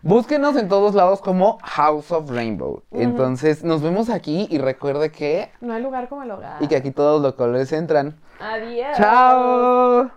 [0.07, 2.83] Búsquenos en todos lados como House of Rainbow.
[2.93, 6.63] Entonces, nos vemos aquí y recuerde que No hay lugar como el hogar.
[6.63, 8.15] y que aquí todos los colores entran.
[8.39, 8.97] Adiós.
[8.97, 10.11] ¡Chao!